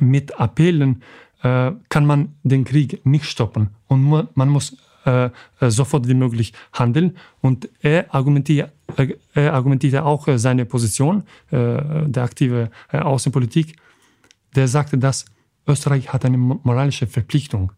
[0.00, 1.02] mit Appellen
[1.42, 6.14] äh, kann man den Krieg nicht stoppen und mu man muss äh, äh, sofort wie
[6.14, 7.16] möglich handeln.
[7.40, 8.70] Und er argumentiert,
[9.34, 13.76] er argumentierte auch seine Position, der aktive Außenpolitik.
[14.54, 15.24] Der sagte, dass
[15.66, 17.72] Österreich hat eine moralische Verpflichtung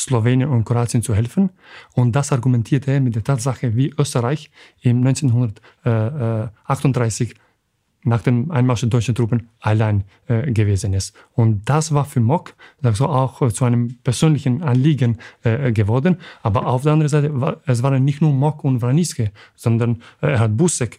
[0.00, 1.50] Slowenien und Kroatien zu helfen.
[1.94, 4.50] Und das argumentierte er mit der Tatsache, wie Österreich
[4.82, 7.34] im 1938
[8.04, 11.14] nach dem Einmarsch der deutschen Truppen allein äh, gewesen ist.
[11.34, 16.16] Und das war für Mock also auch äh, zu einem persönlichen Anliegen äh, geworden.
[16.42, 20.28] Aber auf der anderen Seite, war, es waren nicht nur Mock und Vranitzky, sondern äh,
[20.28, 20.98] er hat Busek,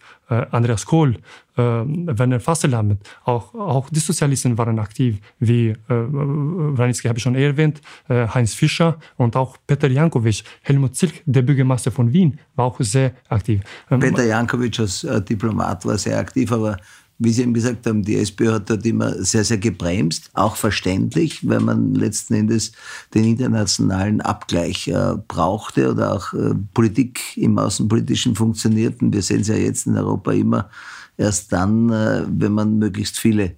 [0.51, 1.15] Andreas Kohl,
[1.57, 7.81] äh, Werner Fasselhammet, auch, auch die Sozialisten waren aktiv, wie äh, habe ich schon erwähnt,
[8.07, 12.79] äh, Heinz Fischer und auch Peter Jankovic, Helmut Zilk, der Bürgermeister von Wien, war auch
[12.79, 13.61] sehr aktiv.
[13.89, 16.77] Ähm, Peter Jankovic als äh, Diplomat war sehr aktiv, aber
[17.23, 21.47] wie Sie eben gesagt haben, die SPÖ hat dort immer sehr, sehr gebremst, auch verständlich,
[21.47, 22.71] weil man letzten Endes
[23.13, 29.03] den internationalen Abgleich äh, brauchte oder auch äh, Politik im Außenpolitischen funktioniert.
[29.03, 30.69] Und wir sehen es ja jetzt in Europa immer
[31.15, 33.51] erst dann, äh, wenn man möglichst viele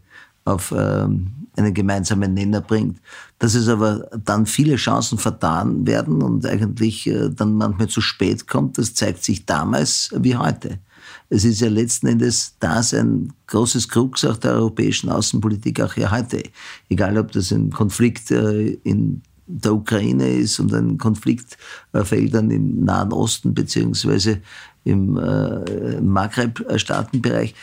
[0.44, 3.00] auf ähm, einen gemeinsamen Nenner bringt.
[3.40, 8.46] Dass es aber dann viele Chancen vertan werden und eigentlich äh, dann manchmal zu spät
[8.46, 10.80] kommt, das zeigt sich damals wie heute.
[11.30, 16.12] Es ist ja letzten Endes das ein großes Krux auch der europäischen Außenpolitik, auch hier
[16.12, 16.44] heute.
[16.90, 23.12] Egal, ob das ein Konflikt äh, in der Ukraine ist und ein Konfliktfeldern im Nahen
[23.12, 24.42] Osten beziehungsweise
[24.84, 27.54] im äh, Maghreb-Staatenbereich.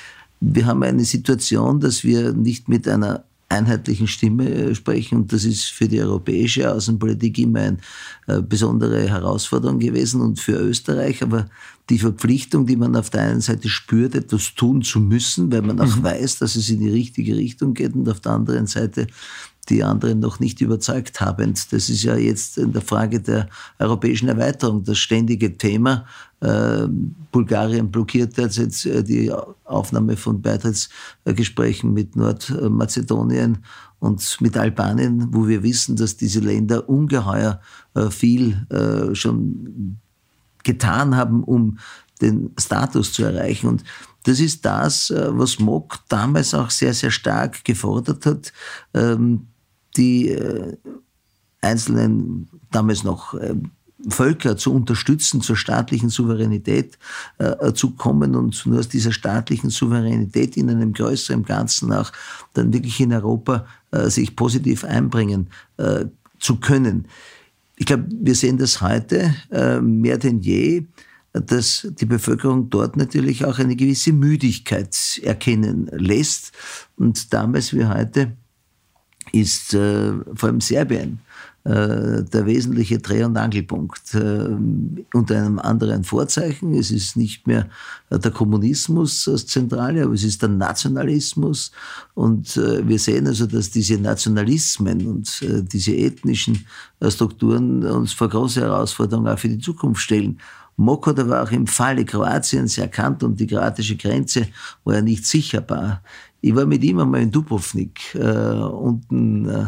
[0.40, 5.18] Wir haben eine Situation, dass wir nicht mit einer einheitlichen Stimme äh, sprechen.
[5.18, 7.78] Und das ist für die europäische Außenpolitik immer eine
[8.26, 11.22] äh, besondere Herausforderung gewesen und für Österreich.
[11.22, 11.46] Aber
[11.90, 15.80] die Verpflichtung, die man auf der einen Seite spürt, etwas tun zu müssen, weil man
[15.80, 16.04] auch mhm.
[16.04, 19.08] weiß, dass es in die richtige Richtung geht und auf der anderen Seite
[19.68, 21.54] die anderen noch nicht überzeugt haben.
[21.70, 23.48] Das ist ja jetzt in der Frage der
[23.78, 26.06] europäischen Erweiterung das ständige Thema.
[26.40, 26.86] Äh,
[27.30, 29.32] Bulgarien blockiert derzeit äh, die
[29.64, 33.58] Aufnahme von Beitrittsgesprächen mit Nordmazedonien
[33.98, 37.60] und mit Albanien, wo wir wissen, dass diese Länder ungeheuer
[37.94, 38.66] äh, viel
[39.12, 39.98] schon
[40.64, 41.78] getan haben, um
[42.20, 43.66] den Status zu erreichen.
[43.68, 43.84] Und
[44.24, 48.52] das ist das, was Mock damals auch sehr, sehr stark gefordert hat.
[48.92, 49.46] Ähm,
[49.96, 50.76] die äh,
[51.60, 53.54] einzelnen, damals noch äh,
[54.08, 56.98] Völker zu unterstützen, zur staatlichen Souveränität
[57.38, 62.10] äh, zu kommen und nur aus dieser staatlichen Souveränität in einem größeren Ganzen auch
[62.54, 66.06] dann wirklich in Europa äh, sich positiv einbringen äh,
[66.38, 67.08] zu können.
[67.80, 70.84] Ich glaube, wir sehen das heute äh, mehr denn je,
[71.32, 76.52] dass die Bevölkerung dort natürlich auch eine gewisse Müdigkeit erkennen lässt.
[76.98, 78.36] Und damals wie heute
[79.32, 81.20] ist äh, vor allem Serbien
[81.64, 84.56] der wesentliche Dreh- und Angelpunkt äh,
[85.12, 86.74] unter einem anderen Vorzeichen.
[86.74, 87.68] Es ist nicht mehr
[88.10, 91.70] der Kommunismus als Zentrale, aber es ist der Nationalismus.
[92.14, 96.64] Und äh, wir sehen also, dass diese Nationalismen und diese ethnischen
[97.06, 100.38] Strukturen uns vor große Herausforderungen auch für die Zukunft stellen.
[100.80, 104.48] Mokot war auch im Falle Kroatiens erkannt und die kroatische Grenze
[104.84, 106.02] war ja nicht sicherbar.
[106.40, 109.66] Ich war mit ihm einmal in Dubrovnik, äh, unten äh,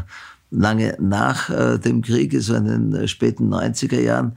[0.52, 4.36] lange nach äh, dem Krieg, so in den äh, späten 90er Jahren,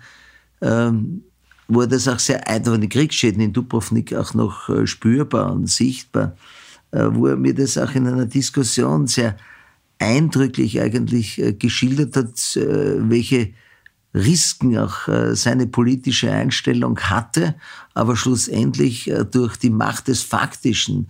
[0.61, 1.23] ähm,
[1.67, 6.35] wurde das auch sehr einfach, die Kriegsschäden in Dubrovnik auch noch äh, spürbar und sichtbar,
[6.91, 9.35] äh, wo er mir das auch in einer Diskussion sehr
[9.99, 13.53] eindrücklich eigentlich äh, geschildert hat, äh, welche
[14.13, 17.55] Risken auch seine politische Einstellung hatte,
[17.93, 21.09] aber schlussendlich durch die Macht des Faktischen,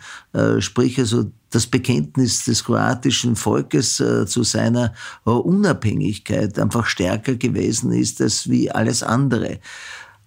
[0.58, 8.50] sprich also das Bekenntnis des kroatischen Volkes zu seiner Unabhängigkeit einfach stärker gewesen ist als
[8.50, 9.60] wie alles andere.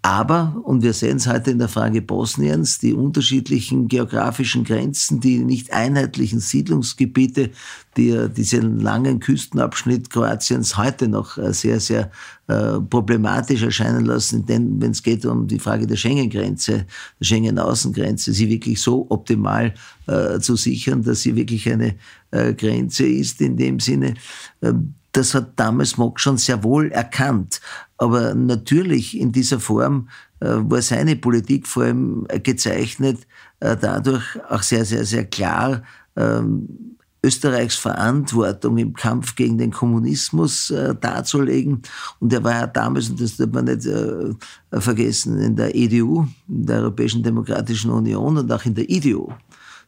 [0.02, 5.38] Aber, und wir sehen es heute in der Frage Bosniens, die unterschiedlichen geografischen Grenzen, die
[5.38, 7.50] nicht einheitlichen Siedlungsgebiete,
[7.96, 12.12] die diesen langen Küstenabschnitt Kroatiens heute noch äh, sehr, sehr
[12.46, 16.86] äh, problematisch erscheinen lassen, denn wenn es geht um die Frage der Schengen-Grenze,
[17.18, 19.74] der Schengen-Außengrenze, sie wirklich so optimal
[20.06, 21.96] äh, zu sichern, dass sie wirklich eine
[22.30, 24.14] äh, Grenze ist in dem Sinne,
[24.62, 27.60] ähm, das hat damals Mock schon sehr wohl erkannt.
[27.96, 30.08] Aber natürlich in dieser Form
[30.40, 33.26] äh, war seine Politik vor allem gezeichnet,
[33.58, 35.82] äh, dadurch auch sehr, sehr, sehr klar,
[36.16, 41.82] ähm, Österreichs Verantwortung im Kampf gegen den Kommunismus äh, darzulegen.
[42.20, 44.34] Und er war ja damals, und das darf man nicht äh,
[44.80, 49.32] vergessen, in der EDU, in der Europäischen Demokratischen Union und auch in der IDU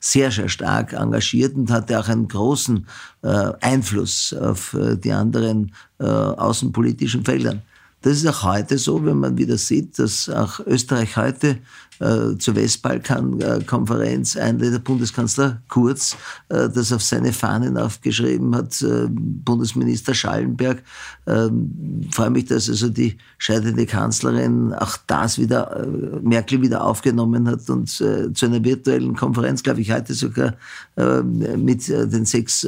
[0.00, 2.86] sehr, sehr stark engagiert und hatte auch einen großen
[3.22, 7.62] äh, Einfluss auf äh, die anderen äh, außenpolitischen Feldern.
[8.02, 11.58] Das ist auch heute so, wenn man wieder sieht, dass auch Österreich heute
[12.00, 16.16] äh, zur Westbalkan-Konferenz einlädt, der Bundeskanzler Kurz
[16.48, 20.82] äh, das auf seine Fahnen aufgeschrieben hat, äh, Bundesminister Schallenberg.
[21.26, 25.86] Ähm, freue mich, dass also die scheidende Kanzlerin auch das wieder, äh,
[26.22, 30.54] Merkel wieder aufgenommen hat und äh, zu einer virtuellen Konferenz, glaube ich, heute sogar
[30.96, 32.66] äh, mit den sechs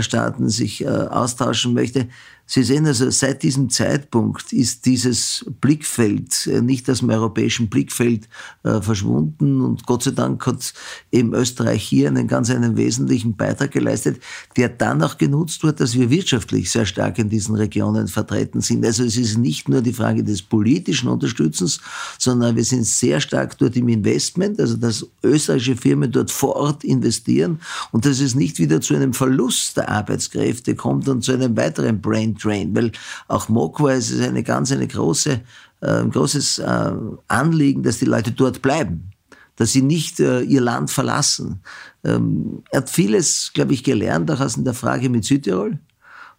[0.00, 2.08] Staaten sich austauschen möchte.
[2.50, 8.26] Sie sehen also, seit diesem Zeitpunkt ist dieses Blickfeld äh, nicht aus dem europäischen Blickfeld
[8.64, 10.72] äh, verschwunden und Gott sei Dank hat
[11.12, 14.22] eben Österreich hier einen ganz einen wesentlichen Beitrag geleistet,
[14.56, 18.82] der dann auch genutzt wird, dass wir wirtschaftlich sehr stark in diesen Regionen vertreten sind.
[18.86, 21.80] Also es ist nicht nur die Frage des politischen Unterstützens,
[22.18, 26.82] sondern wir sind sehr stark dort im Investment, also dass österreichische Firmen dort vor Ort
[26.82, 27.60] investieren
[27.92, 32.00] und dass es nicht wieder zu einem Verlust der Arbeitskräfte kommt und zu einem weiteren
[32.00, 32.92] Brain Train, weil
[33.28, 35.40] auch Mokwa ist eine ganz eine große,
[35.80, 36.92] äh, großes äh,
[37.28, 39.10] Anliegen, dass die Leute dort bleiben
[39.58, 41.60] dass sie nicht äh, ihr Land verlassen.
[42.04, 45.80] Ähm, er hat vieles, glaube ich, gelernt, auch aus der Frage mit Südtirol.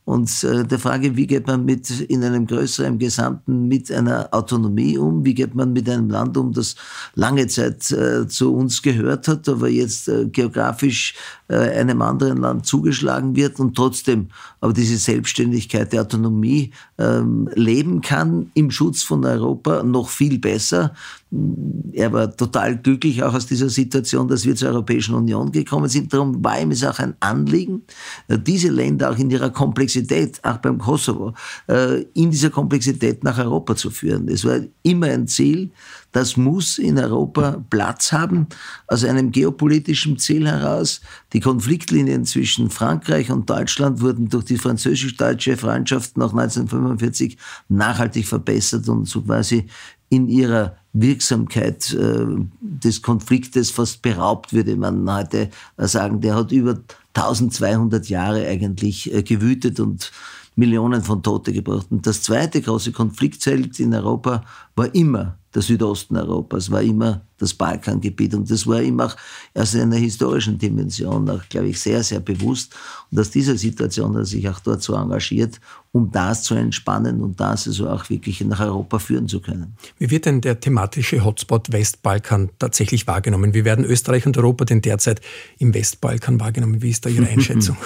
[0.09, 4.97] Und äh, der Frage, wie geht man mit in einem größeren Gesamten mit einer Autonomie
[4.97, 5.23] um?
[5.23, 6.75] Wie geht man mit einem Land um, das
[7.13, 11.13] lange Zeit äh, zu uns gehört hat, aber jetzt äh, geografisch
[11.47, 14.29] äh, einem anderen Land zugeschlagen wird und trotzdem
[14.61, 20.95] aber diese Selbstständigkeit der Autonomie ähm, leben kann im Schutz von Europa noch viel besser.
[21.31, 26.11] Er war total glücklich auch aus dieser Situation, dass wir zur Europäischen Union gekommen sind.
[26.11, 27.83] Darum war ihm es auch ein Anliegen,
[28.27, 31.35] äh, diese Länder auch in ihrer Komplexität, auch beim Kosovo,
[31.67, 34.27] äh, in dieser Komplexität nach Europa zu führen.
[34.27, 35.69] Es war immer ein Ziel,
[36.11, 38.47] das muss in Europa Platz haben,
[38.87, 41.01] aus einem geopolitischen Ziel heraus.
[41.33, 47.37] Die Konfliktlinien zwischen Frankreich und Deutschland wurden durch die französisch-deutsche Freundschaft nach 1945
[47.67, 49.67] nachhaltig verbessert und so quasi
[50.09, 52.25] in ihrer Wirksamkeit äh,
[52.61, 56.21] des Konfliktes fast beraubt, würde man heute sagen.
[56.21, 56.79] Der hat über
[57.13, 60.11] 1200 Jahre eigentlich äh, gewütet und
[60.55, 61.87] Millionen von Tote gebracht.
[61.89, 64.43] Und das zweite große Konfliktzelt in Europa
[64.75, 68.33] war immer der Südosten Europas, war immer das Balkangebiet.
[68.35, 69.15] Und das war ihm auch
[69.53, 72.75] aus einer historischen Dimension auch, glaube ich, sehr, sehr bewusst.
[73.11, 75.59] Und aus dieser Situation hat er sich auch dort so engagiert,
[75.91, 79.75] um das zu entspannen und das also auch wirklich nach Europa führen zu können.
[79.97, 83.53] Wie wird denn der thematische Hotspot Westbalkan tatsächlich wahrgenommen?
[83.53, 85.21] Wie werden Österreich und Europa denn derzeit
[85.57, 86.81] im Westbalkan wahrgenommen?
[86.81, 87.77] Wie ist da Ihre Einschätzung?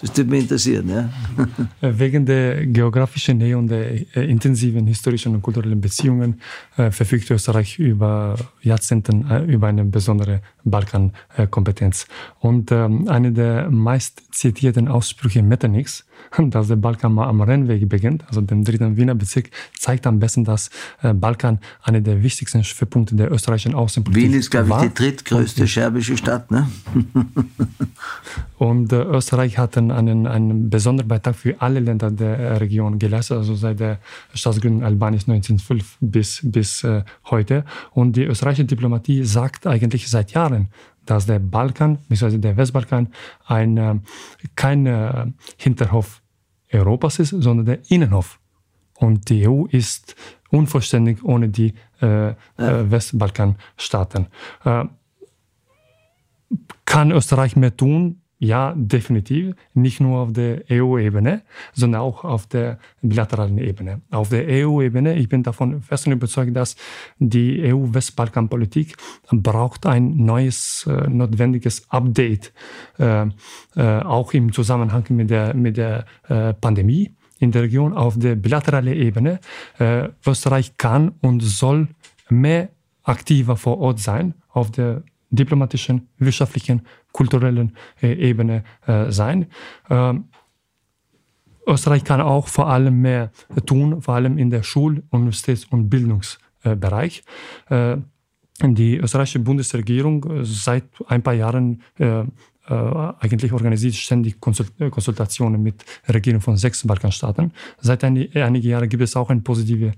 [0.00, 1.08] Das würde mich interessieren, ja.
[1.80, 6.40] Äh, wegen der geografischen Nähe und der äh, intensiven historischen und kulturellen Beziehungen
[6.76, 12.06] äh, verfügt Österreich über Jahrzehnten äh, über eine besondere Balkankompetenz.
[12.40, 16.04] und ähm, eine der meist zitierten Aussprüche Metternichs
[16.50, 20.70] dass der Balkan am Rennweg beginnt, also dem dritten Wiener Bezirk, zeigt am besten, dass
[21.02, 25.66] äh, Balkan eine der wichtigsten Schwerpunkte der österreichischen Außenpolitik Wien ist, glaube ich, die drittgrößte
[25.66, 26.50] serbische Stadt.
[26.50, 26.68] Ne?
[28.58, 33.54] und äh, Österreich hat einen, einen besonderen Beitrag für alle Länder der Region geleistet, also
[33.54, 33.98] seit der
[34.34, 37.64] Staatsgründung Albaniens 1905 bis, bis äh, heute.
[37.92, 40.68] Und die österreichische Diplomatie sagt eigentlich seit Jahren,
[41.06, 42.38] dass der Balkan, bzw.
[42.38, 43.08] der Westbalkan,
[43.46, 43.94] ein, äh,
[44.54, 45.26] kein äh,
[45.56, 46.22] Hinterhof
[46.72, 48.40] Europas ist, sondern der Innenhof.
[48.96, 50.16] Und die EU ist
[50.50, 54.26] unvollständig ohne die äh, äh, Westbalkanstaaten.
[54.64, 54.84] Äh,
[56.84, 58.22] kann Österreich mehr tun?
[58.38, 59.54] Ja, definitiv.
[59.72, 64.02] Nicht nur auf der EU-Ebene, sondern auch auf der bilateralen Ebene.
[64.10, 66.76] Auf der EU-Ebene, ich bin davon fest überzeugt, dass
[67.18, 68.96] die EU-Westbalkan-Politik
[69.30, 72.52] braucht ein neues, äh, notwendiges Update,
[72.98, 73.26] äh,
[73.74, 77.94] äh, auch im Zusammenhang mit der, mit der äh, Pandemie in der Region.
[77.94, 79.40] Auf der bilateralen Ebene,
[79.78, 81.88] äh, Österreich kann und soll
[82.28, 82.68] mehr
[83.02, 86.82] aktiver vor Ort sein auf der diplomatischen, wirtschaftlichen,
[87.16, 89.46] kulturellen äh, Ebene äh, sein.
[89.88, 90.24] Ähm,
[91.66, 93.30] Österreich kann auch vor allem mehr
[93.64, 97.24] tun, vor allem in der Schul-, Universitäts- und Bildungsbereich.
[97.70, 97.96] Äh,
[98.62, 101.82] die österreichische Bundesregierung seit ein paar Jahren
[102.68, 107.52] eigentlich organisiert ständig Konsultationen mit Regierungen von sechs Balkanstaaten.
[107.82, 109.92] Seit einigen Jahren gibt es auch einen positiven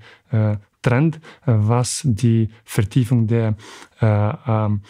[0.83, 3.55] Trend, was die Vertiefung der
[4.03, 4.81] ähm,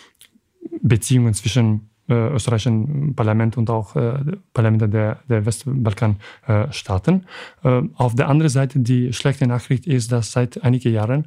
[0.81, 4.19] Beziehungen zwischen äh, österreichischen Parlament und auch äh,
[4.53, 7.27] Parlamente der, der Westbalkanstaaten.
[7.65, 11.27] Äh, auf der anderen Seite, die schlechte Nachricht ist, dass seit einigen Jahren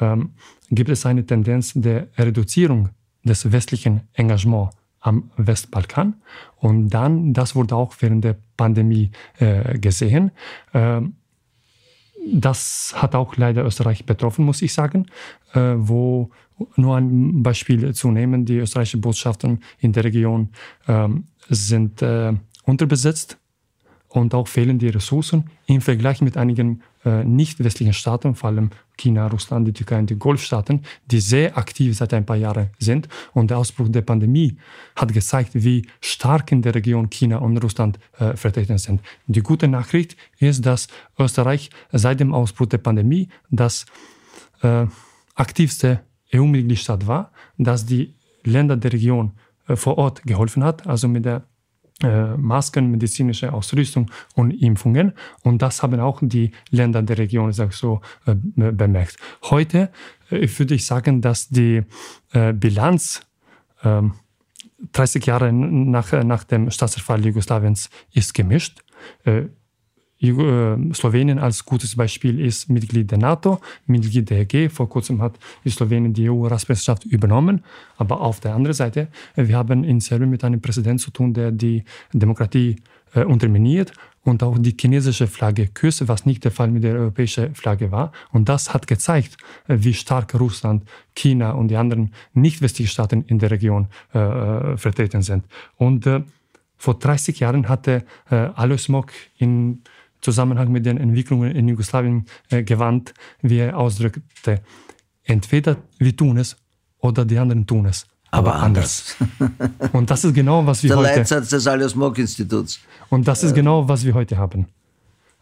[0.00, 0.30] ähm,
[0.70, 2.90] gibt es eine Tendenz der Reduzierung
[3.24, 6.14] des westlichen Engagements am Westbalkan.
[6.56, 10.30] Und dann, das wurde auch während der Pandemie äh, gesehen.
[10.74, 11.14] Ähm,
[12.32, 15.06] das hat auch leider Österreich betroffen, muss ich sagen,
[15.54, 16.30] äh, wo
[16.76, 20.50] nur ein Beispiel zu nehmen, die österreichischen Botschaften in der Region
[20.88, 22.32] ähm, sind äh,
[22.64, 23.38] unterbesetzt
[24.10, 28.70] und auch fehlen die Ressourcen im Vergleich mit einigen äh, nicht westlichen Staaten, vor allem
[28.96, 33.08] China, Russland, die Türkei und die Golfstaaten, die sehr aktiv seit ein paar Jahren sind.
[33.32, 34.58] Und der Ausbruch der Pandemie
[34.96, 39.00] hat gezeigt, wie stark in der Region China und Russland äh, vertreten sind.
[39.28, 40.88] Die gute Nachricht ist, dass
[41.18, 43.86] Österreich seit dem Ausbruch der Pandemie das
[44.62, 44.86] äh,
[45.36, 46.00] aktivste
[46.34, 48.14] EU-Mitgliedstaat war, dass die
[48.44, 49.32] Länder der Region
[49.66, 51.44] vor Ort geholfen hat, also mit der
[52.02, 55.12] äh, Masken, medizinische Ausrüstung und Impfungen.
[55.42, 59.16] Und das haben auch die Länder der Region sag so, äh, bemerkt.
[59.44, 59.90] Heute
[60.30, 61.82] würde ich sagen, dass die
[62.54, 63.20] Bilanz
[63.82, 68.84] 30 ähm, Jahre nach, nach dem Staatsverfall Jugoslawiens ist gemischt.
[70.20, 74.68] Äh, Slowenien als gutes Beispiel ist Mitglied der NATO, Mitglied der EG.
[74.68, 77.64] Vor kurzem hat Slowenien die EU-Ratspräsidentschaft übernommen.
[77.96, 81.32] Aber auf der anderen Seite, äh, wir haben in Serbien mit einem Präsidenten zu tun,
[81.32, 82.76] der die Demokratie
[83.14, 83.92] äh, unterminiert
[84.22, 88.12] und auch die chinesische Flagge küsst, was nicht der Fall mit der europäischen Flagge war.
[88.30, 93.22] Und das hat gezeigt, äh, wie stark Russland, China und die anderen nicht westlichen Staaten
[93.26, 95.44] in der Region äh, vertreten sind.
[95.76, 96.22] Und äh,
[96.76, 99.82] vor 30 Jahren hatte äh, Alois Mock in
[100.20, 104.60] Zusammenhang mit den Entwicklungen in Jugoslawien äh, gewandt, wie er ausdrückte.
[105.24, 106.56] Entweder wir tun es
[106.98, 108.06] oder die anderen tun es.
[108.30, 109.16] Aber, aber anders.
[109.18, 109.90] anders.
[109.92, 111.08] Und das ist genau, was wir Der heute...
[111.08, 112.80] Der Leitsatz des Alias Mock Instituts.
[113.08, 114.66] Und das ist genau, was wir heute haben.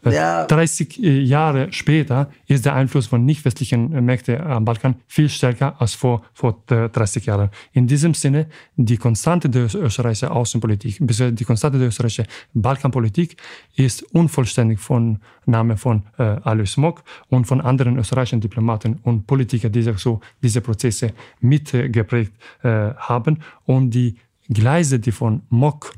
[0.05, 0.45] Äh, ja.
[0.45, 5.79] 30 äh, Jahre später ist der Einfluss von nicht-westlichen äh, Märkten am Balkan viel stärker
[5.81, 7.49] als vor, vor 30 Jahren.
[7.73, 13.37] In diesem Sinne, die Konstante der österreichischen Außenpolitik, die Konstante der österreichischen Balkanpolitik
[13.75, 19.71] ist unvollständig von Name von äh, Alois Mock und von anderen österreichischen Diplomaten und Politikern,
[19.71, 22.33] die so diese Prozesse mitgeprägt
[22.63, 23.39] äh, haben.
[23.65, 24.15] Und die
[24.49, 25.93] Gleise, die von Mock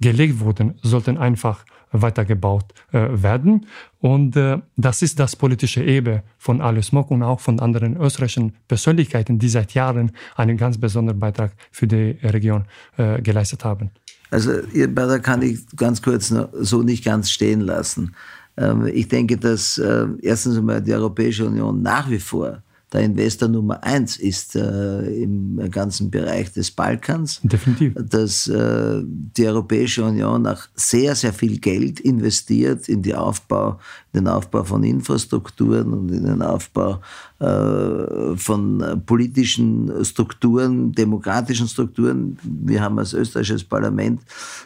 [0.00, 1.64] gelegt wurden, sollten einfach
[1.94, 3.66] weitergebaut äh, werden.
[4.00, 8.54] Und äh, das ist das politische Ebe von Alice Mock und auch von anderen österreichischen
[8.66, 12.64] Persönlichkeiten, die seit Jahren einen ganz besonderen Beitrag für die Region
[12.96, 13.90] äh, geleistet haben.
[14.30, 18.16] Also Ihr Beitrag kann ich ganz kurz so nicht ganz stehen lassen.
[18.56, 22.63] Ähm, ich denke, dass äh, erstens einmal die Europäische Union nach wie vor
[22.94, 27.40] der Investor Nummer eins ist äh, im ganzen Bereich des Balkans.
[27.42, 27.94] Definitiv.
[27.96, 33.80] Dass äh, die Europäische Union auch sehr, sehr viel Geld investiert in, die Aufbau,
[34.14, 37.00] den Aufbau von Infrastrukturen und in den Aufbau
[37.40, 42.38] äh, von politischen Strukturen, demokratischen Strukturen.
[42.42, 44.20] Wir haben als österreichisches Parlament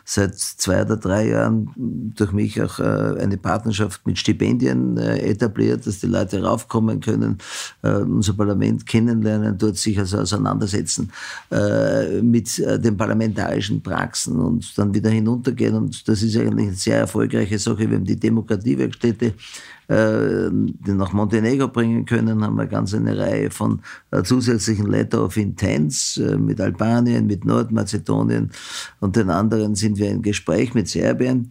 [0.05, 5.86] seit zwei oder drei Jahren durch mich auch äh, eine Partnerschaft mit Stipendien äh, etabliert,
[5.86, 7.38] dass die Leute raufkommen können,
[7.82, 11.11] unser Parlament kennenlernen, dort sich also auseinandersetzen
[12.22, 15.74] mit den parlamentarischen Praxen und dann wieder hinuntergehen.
[15.74, 17.88] Und das ist eigentlich eine sehr erfolgreiche Sache.
[17.88, 19.34] Wir haben die Demokratiewerkstätte
[19.89, 23.80] äh, nach Montenegro bringen können, haben wir ganz eine Reihe von
[24.11, 28.51] äh, zusätzlichen Letter of Intents äh, mit Albanien, mit Nordmazedonien.
[29.01, 31.51] Und den anderen sind wir in Gespräch mit Serbien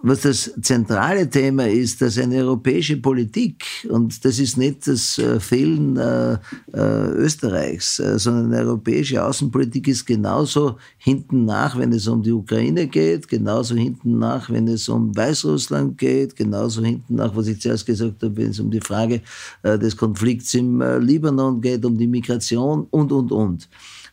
[0.00, 5.40] was das zentrale Thema ist, dass eine europäische Politik, und das ist nicht das äh,
[5.40, 6.34] Fehlen äh,
[6.72, 12.86] äh, Österreichs, sondern eine europäische Außenpolitik ist genauso hinten nach, wenn es um die Ukraine
[12.86, 17.84] geht, genauso hinten nach, wenn es um Weißrussland geht, genauso hinten nach, was ich zuerst
[17.84, 19.20] gesagt habe, wenn es um die Frage
[19.64, 23.68] des Konflikts im Libanon geht, um die Migration und, und, und.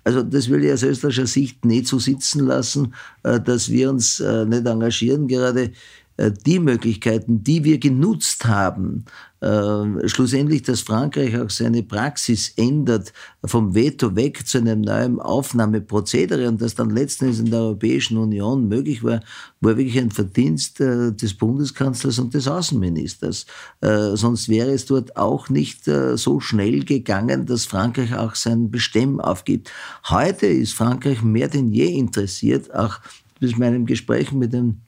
[0.05, 2.93] Also das will ich aus österreichischer Sicht nicht so sitzen lassen,
[3.23, 5.27] äh, dass wir uns äh, nicht engagieren.
[5.27, 5.71] Gerade
[6.17, 9.05] äh, die Möglichkeiten, die wir genutzt haben,
[9.45, 13.13] äh, schlussendlich, dass Frankreich auch seine Praxis ändert,
[13.45, 18.67] vom Veto weg zu einem neuen Aufnahmeprozedere und das dann letztendlich in der Europäischen Union
[18.67, 19.19] möglich war,
[19.61, 23.45] war wirklich ein Verdienst äh, des Bundeskanzlers und des Außenministers.
[23.81, 28.71] Äh, sonst wäre es dort auch nicht äh, so schnell gegangen, dass Frankreich auch sein
[28.71, 29.71] Bestemm aufgibt.
[30.09, 32.99] Heute ist Frankreich mehr denn je interessiert, auch
[33.39, 34.81] bis meinem Gespräch mit dem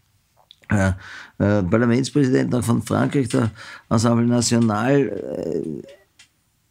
[0.70, 0.89] äh,
[1.39, 3.51] äh, Parlamentspräsident von Frankreich, der
[3.89, 5.82] Ensemble National, äh,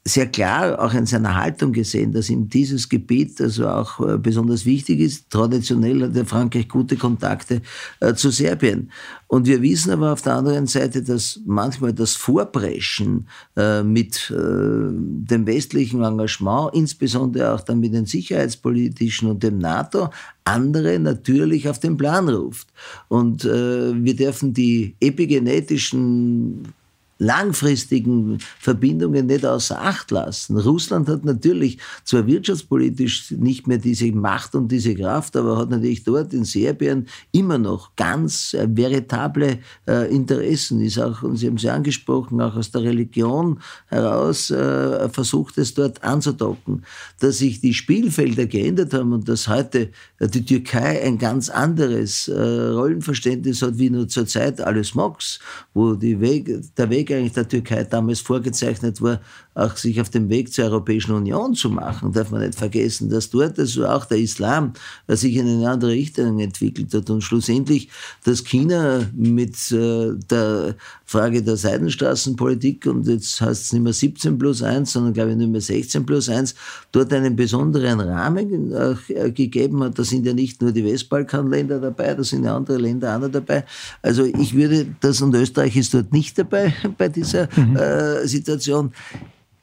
[0.07, 4.65] sehr klar auch in seiner Haltung gesehen, dass ihm dieses Gebiet also auch äh, besonders
[4.65, 5.29] wichtig ist.
[5.31, 7.61] Traditionell hat der Frankreich gute Kontakte
[7.99, 8.93] äh, zu Serbien.
[9.27, 13.27] Und wir wissen aber auf der anderen Seite, dass manchmal das Vorpreschen
[13.57, 20.11] äh, mit dem westlichen Engagement, insbesondere auch dann mit den sicherheitspolitischen und dem NATO,
[20.45, 22.69] andere natürlich auf den Plan ruft.
[23.09, 26.73] Und wir dürfen die epigenetischen
[27.19, 30.59] langfristigen Verbindungen nicht außer Acht lassen.
[30.59, 36.05] Russland hat natürlich zwar wirtschaftspolitisch nicht mehr diese Macht und diese Kraft, aber hat natürlich
[36.05, 40.81] dort in Serbien immer noch ganz äh, veritable äh, Interessen.
[40.81, 45.75] Ist auch, und Sie haben sie angesprochen, auch aus der Religion heraus äh, versucht es
[45.75, 46.85] dort anzudocken.
[47.21, 52.29] Dass sich die Spielfelder geändert haben und dass heute äh, die Türkei ein ganz anderes
[52.29, 55.39] äh, Rollenverständnis hat wie nur zur Zeit alles Mox,
[55.75, 59.21] wo Weg, der Weg Weg eigentlich der Türkei damals vorgezeichnet war,
[59.55, 62.13] auch sich auf dem Weg zur Europäischen Union zu machen.
[62.13, 64.73] Darf man nicht vergessen, dass dort also auch der Islam
[65.07, 67.89] äh, sich in eine andere Richtung entwickelt hat und schlussendlich,
[68.25, 70.77] dass China mit äh, der
[71.09, 75.37] Frage der Seidenstraßenpolitik und jetzt heißt es nicht mehr 17 plus 1, sondern glaube ich
[75.37, 76.57] nicht mehr 16 plus 1,
[76.91, 79.97] dort einen besonderen Rahmen äh, gegeben hat.
[79.97, 83.31] Da sind ja nicht nur die Westbalkanländer dabei, da sind ja andere Länder auch noch
[83.31, 83.65] dabei.
[84.03, 87.77] Also ich würde das und Österreich ist dort nicht dabei bei dieser mhm.
[87.77, 88.93] äh, Situation.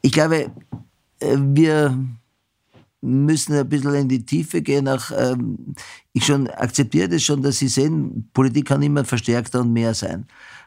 [0.02, 0.50] Ich glaube,
[1.20, 1.98] äh, wir
[3.02, 4.88] müssen ein bisschen in die Tiefe gehen.
[4.88, 5.76] Auch, ähm,
[6.14, 10.26] ich schon akzeptiere das schon, dass Sie sehen, Politik kann immer verstärkter und mehr sein.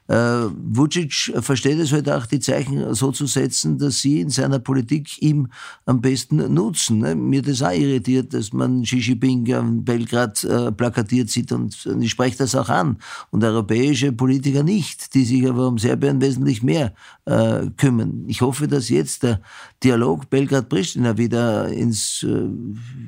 [0.08, 4.58] Äh, Vucic versteht es halt auch, die Zeichen so zu setzen, dass sie in seiner
[4.58, 5.48] Politik ihm
[5.84, 6.98] am besten nutzen.
[6.98, 7.14] Ne?
[7.14, 12.10] Mir das auch irritiert, dass man Xi Jinping in Belgrad äh, plakatiert sieht und, ich
[12.10, 12.98] spreche das auch an.
[13.30, 16.94] Und europäische Politiker nicht, die sich aber um Serbien wesentlich mehr
[17.24, 18.24] äh, kümmern.
[18.28, 19.40] Ich hoffe, dass jetzt der
[19.82, 22.24] Dialog Belgrad-Pristina wieder ins,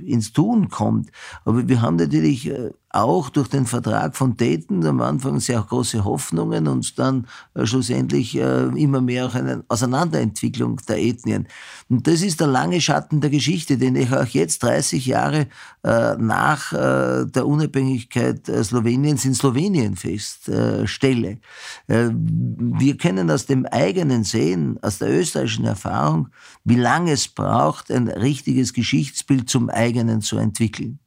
[0.05, 1.11] ins Tun kommt.
[1.45, 2.51] Aber wir haben natürlich
[2.91, 8.35] auch durch den Vertrag von Dayton am Anfang sehr große Hoffnungen und dann äh, schlussendlich
[8.37, 11.49] äh, immer mehr auch eine Auseinanderentwicklung der Ethnien.
[11.91, 15.49] Und das ist der lange Schatten der Geschichte, den ich auch jetzt 30 Jahre
[15.83, 21.39] äh, nach der Unabhängigkeit Sloweniens in Slowenien feststelle.
[21.87, 26.29] Wir können aus dem eigenen Sehen, aus der österreichischen Erfahrung,
[26.65, 30.99] wie lange es braucht, ein richtiges Geschichtsbild zum eigenen zu entwickeln.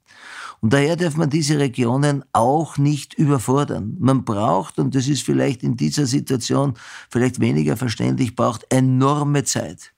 [0.61, 3.97] Und daher darf man diese Regionen auch nicht überfordern.
[3.99, 6.75] Man braucht, und das ist vielleicht in dieser Situation
[7.09, 9.91] vielleicht weniger verständlich, braucht enorme Zeit.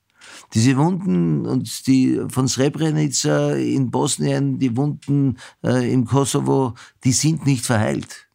[0.53, 7.45] Diese Wunden und die von Srebrenica in Bosnien, die Wunden äh, im Kosovo, die sind
[7.45, 8.27] nicht verheilt.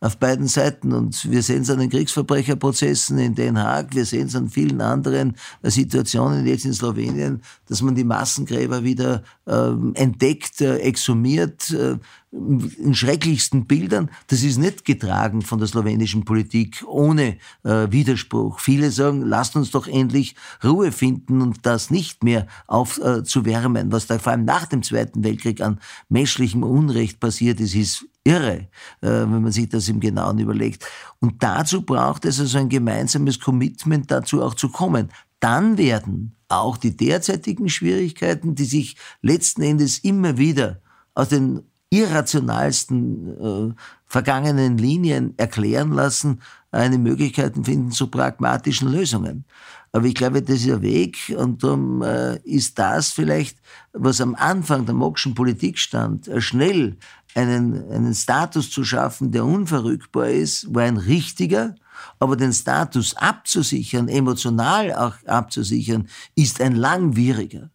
[0.00, 0.92] Auf beiden Seiten.
[0.92, 4.80] Und wir sehen es an den Kriegsverbrecherprozessen in Den Haag, wir sehen es an vielen
[4.80, 11.70] anderen äh, Situationen jetzt in Slowenien, dass man die Massengräber wieder äh, entdeckt, äh, exhumiert,
[11.70, 11.96] äh,
[12.30, 14.10] in schrecklichsten Bildern.
[14.26, 18.60] Das ist nicht getragen von der slowenischen Politik ohne äh, Widerspruch.
[18.60, 23.88] Viele sagen, lasst uns doch endlich Ruhe finden und das nicht mehr aufzuwärmen.
[23.88, 25.80] Äh, Was da vor allem nach dem Zweiten Weltkrieg an
[26.10, 28.68] menschlichem Unrecht passiert ist, ist irre,
[29.00, 30.84] äh, wenn man sich das im Genauen überlegt.
[31.20, 35.10] Und dazu braucht es also ein gemeinsames Commitment, dazu auch zu kommen.
[35.40, 40.80] Dann werden auch die derzeitigen Schwierigkeiten, die sich letzten Endes immer wieder
[41.14, 43.74] aus den irrationalsten äh,
[44.06, 49.44] vergangenen Linien erklären lassen, eine Möglichkeit finden zu pragmatischen Lösungen.
[49.92, 53.58] Aber ich glaube, das ist der Weg und darum äh, ist das vielleicht,
[53.92, 56.98] was am Anfang der Mockschen Politik stand, äh, schnell
[57.34, 61.74] einen, einen Status zu schaffen, der unverrückbar ist, war ein richtiger,
[62.18, 67.70] aber den Status abzusichern, emotional auch abzusichern, ist ein langwieriger.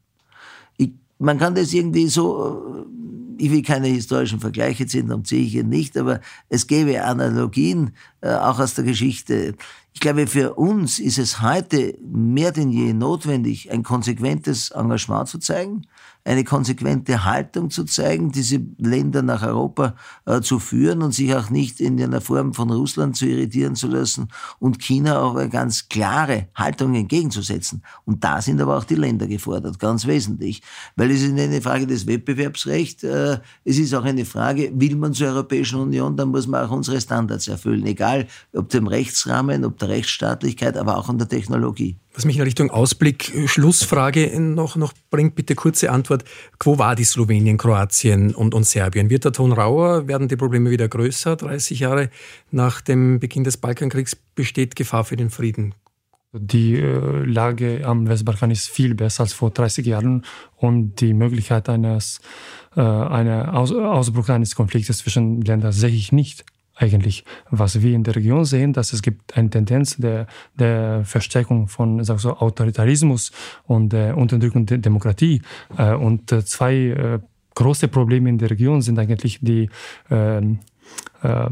[0.78, 2.94] Ich, man kann das irgendwie so äh,
[3.38, 7.92] ich will keine historischen Vergleiche ziehen, darum ziehe ich ihn nicht, aber es gäbe Analogien
[8.22, 9.56] äh, auch aus der Geschichte.
[9.94, 15.40] Ich glaube, für uns ist es heute mehr denn je notwendig, ein konsequentes Engagement zu
[15.40, 15.84] zeigen,
[16.26, 19.96] eine konsequente Haltung zu zeigen, diese Länder nach Europa
[20.26, 23.88] äh, zu führen und sich auch nicht in einer Form von Russland zu irritieren zu
[23.88, 27.84] lassen und China auch eine ganz klare Haltung entgegenzusetzen.
[28.06, 30.62] Und da sind aber auch die Länder gefordert, ganz wesentlich.
[30.96, 35.14] Weil es ist eine Frage des Wettbewerbsrechts, äh, es ist auch eine Frage, will man
[35.14, 39.78] zur Europäischen Union, dann muss man auch unsere Standards erfüllen, egal ob dem Rechtsrahmen, ob
[39.80, 41.98] der Rechtsstaatlichkeit, aber auch an der Technologie.
[42.16, 46.13] Was mich in Richtung Ausblick, äh, Schlussfrage noch, noch bringt, bitte kurze Antwort.
[46.62, 49.10] Wo war die Slowenien, Kroatien und, und Serbien?
[49.10, 50.08] Wird der Ton rauer?
[50.08, 51.36] Werden die Probleme wieder größer?
[51.36, 52.10] 30 Jahre
[52.52, 55.76] nach dem Beginn des Balkankriegs besteht Gefahr für den Frieden?
[56.36, 60.26] Die äh, Lage am Westbalkan ist viel besser als vor 30 Jahren
[60.58, 62.22] und die Möglichkeit eines
[62.76, 66.44] äh, einer Aus Ausbruch eines Konfliktes zwischen Ländern sehe ich nicht
[66.76, 71.68] eigentlich, was wir in der Region sehen, dass es gibt eine Tendenz der, der Verstärkung
[71.68, 73.32] von sag so, Autoritarismus
[73.66, 75.42] und der Unterdrückung der Demokratie.
[75.78, 77.20] Äh, und äh, zwei äh,
[77.56, 79.70] große Probleme in der Region sind eigentlich die
[80.10, 81.50] äh, äh,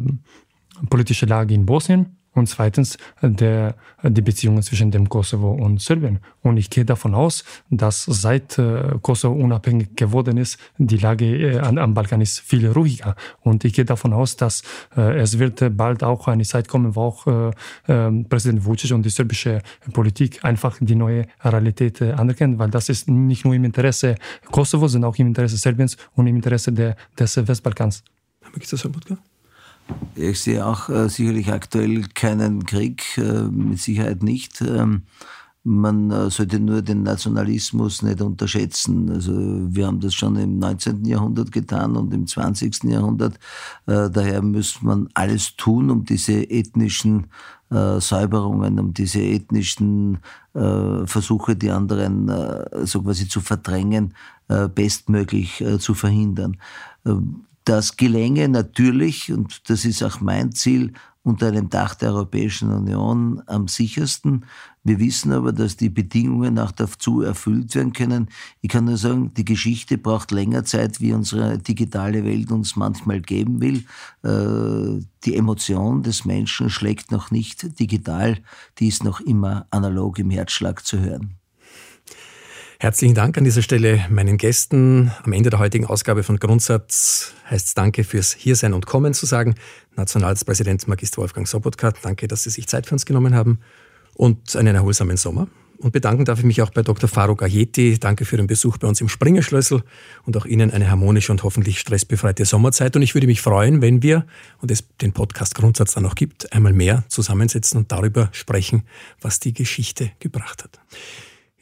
[0.90, 6.20] politische Lage in Bosnien und zweitens der, die Beziehungen zwischen dem Kosovo und Serbien.
[6.42, 11.60] Und ich gehe davon aus, dass seit äh, Kosovo unabhängig geworden ist, die Lage äh,
[11.60, 13.16] am Balkan ist viel ruhiger.
[13.42, 14.64] Und ich gehe davon aus, dass
[14.96, 17.52] äh, es wird bald auch eine Zeit kommen, wo auch äh,
[17.88, 19.62] ähm, Präsident Vucic und die serbische
[19.92, 24.16] Politik einfach die neue Realität anerkennen, weil das ist nicht nur im Interesse
[24.52, 28.04] Kosovo, sondern auch im Interesse Serbiens und im Interesse der, des Westbalkans.
[28.44, 29.31] Haben wir das,
[30.16, 34.62] ich sehe auch äh, sicherlich aktuell keinen Krieg, äh, mit Sicherheit nicht.
[34.62, 35.04] Ähm,
[35.64, 39.12] man äh, sollte nur den Nationalismus nicht unterschätzen.
[39.12, 41.06] Also wir haben das schon im 19.
[41.06, 42.84] Jahrhundert getan und im 20.
[42.86, 43.36] Jahrhundert.
[43.86, 47.28] Äh, daher muss man alles tun, um diese ethnischen
[47.70, 50.18] äh, Säuberungen, um diese ethnischen
[50.56, 52.32] äh, Versuche, die anderen
[52.86, 54.14] so quasi zu verdrängen,
[54.76, 56.58] bestmöglich zu verhindern.
[57.72, 60.92] Das gelänge natürlich, und das ist auch mein Ziel,
[61.24, 64.44] unter einem Dach der Europäischen Union am sichersten.
[64.84, 68.28] Wir wissen aber, dass die Bedingungen auch dazu erfüllt werden können.
[68.60, 73.22] Ich kann nur sagen, die Geschichte braucht länger Zeit, wie unsere digitale Welt uns manchmal
[73.22, 73.86] geben will.
[74.24, 78.38] Äh, die Emotion des Menschen schlägt noch nicht digital,
[78.80, 81.41] die ist noch immer analog im Herzschlag zu hören.
[82.82, 85.12] Herzlichen Dank an dieser Stelle meinen Gästen.
[85.22, 89.28] Am Ende der heutigen Ausgabe von Grundsatz heißt es Danke fürs Hiersein und Kommen zu
[89.28, 89.54] sagen.
[89.98, 93.60] Nationalratspräsident Magister Wolfgang Sobotka, danke, dass Sie sich Zeit für uns genommen haben
[94.16, 95.48] und einen erholsamen Sommer.
[95.78, 97.08] Und bedanken darf ich mich auch bei Dr.
[97.08, 98.00] Faruk Ayeti.
[98.00, 99.84] Danke für den Besuch bei uns im Springerschlüssel
[100.26, 102.96] und auch Ihnen eine harmonische und hoffentlich stressbefreite Sommerzeit.
[102.96, 104.26] Und ich würde mich freuen, wenn wir,
[104.60, 108.86] und es den Podcast Grundsatz dann noch gibt, einmal mehr zusammensetzen und darüber sprechen,
[109.22, 110.80] was die Geschichte gebracht hat.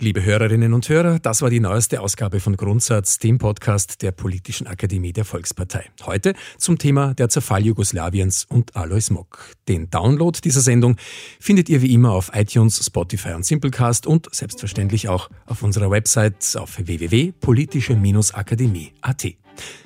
[0.02, 4.66] Liebe Hörerinnen und Hörer, das war die neueste Ausgabe von Grundsatz, dem Podcast der Politischen
[4.66, 5.90] Akademie der Volkspartei.
[6.06, 9.52] Heute zum Thema der Zerfall Jugoslawiens und Alois Mock.
[9.68, 10.96] Den Download dieser Sendung
[11.42, 16.56] findet ihr wie immer auf iTunes, Spotify und Simplecast und selbstverständlich auch auf unserer Website
[16.56, 19.36] auf www.politische-akademie.at.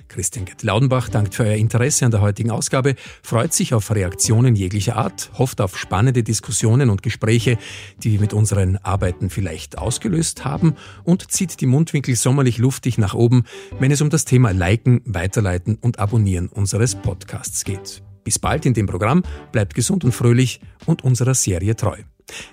[0.07, 4.95] Christian Gett-Laudenbach dankt für euer Interesse an der heutigen Ausgabe, freut sich auf Reaktionen jeglicher
[4.95, 7.57] Art, hofft auf spannende Diskussionen und Gespräche,
[7.97, 13.13] die wir mit unseren Arbeiten vielleicht ausgelöst haben und zieht die Mundwinkel sommerlich luftig nach
[13.13, 13.43] oben,
[13.79, 18.03] wenn es um das Thema Liken, Weiterleiten und Abonnieren unseres Podcasts geht.
[18.23, 21.97] Bis bald in dem Programm, bleibt gesund und fröhlich und unserer Serie treu.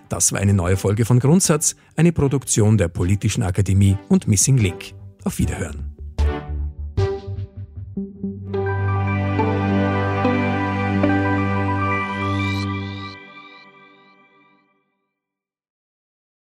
[0.08, 4.94] Das war eine neue Folge von Grundsatz, eine Produktion der Politischen Akademie und Missing Link.
[5.24, 5.89] Auf Wiederhören.